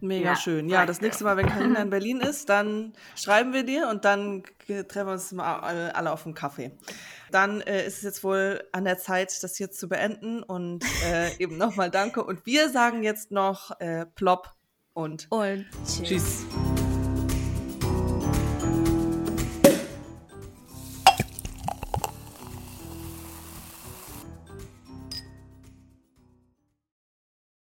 Mega 0.00 0.30
ja, 0.30 0.36
schön. 0.36 0.68
Ja, 0.68 0.84
das 0.84 1.00
nächste 1.00 1.22
Mal, 1.22 1.36
wenn 1.36 1.46
Karina 1.46 1.80
in 1.80 1.90
Berlin 1.90 2.20
ist, 2.20 2.48
dann 2.48 2.92
schreiben 3.14 3.52
wir 3.52 3.62
dir 3.62 3.88
und 3.88 4.04
dann 4.04 4.42
treffen 4.66 5.06
wir 5.06 5.12
uns 5.12 5.30
mal 5.30 5.60
alle 5.60 6.10
auf 6.10 6.26
einen 6.26 6.34
Kaffee. 6.34 6.72
Dann 7.30 7.60
äh, 7.60 7.86
ist 7.86 7.98
es 7.98 8.02
jetzt 8.02 8.24
wohl 8.24 8.64
an 8.72 8.84
der 8.84 8.98
Zeit, 8.98 9.42
das 9.44 9.56
hier 9.56 9.70
zu 9.70 9.88
beenden 9.88 10.42
und 10.42 10.84
äh, 11.06 11.36
eben 11.38 11.56
nochmal 11.56 11.88
danke. 11.88 12.24
Und 12.24 12.44
wir 12.46 12.68
sagen 12.68 13.04
jetzt 13.04 13.30
noch 13.30 13.78
äh, 13.78 14.04
plopp 14.06 14.50
und, 14.92 15.28
und 15.30 15.66
tschüss. 15.86 16.02
tschüss. 16.02 16.46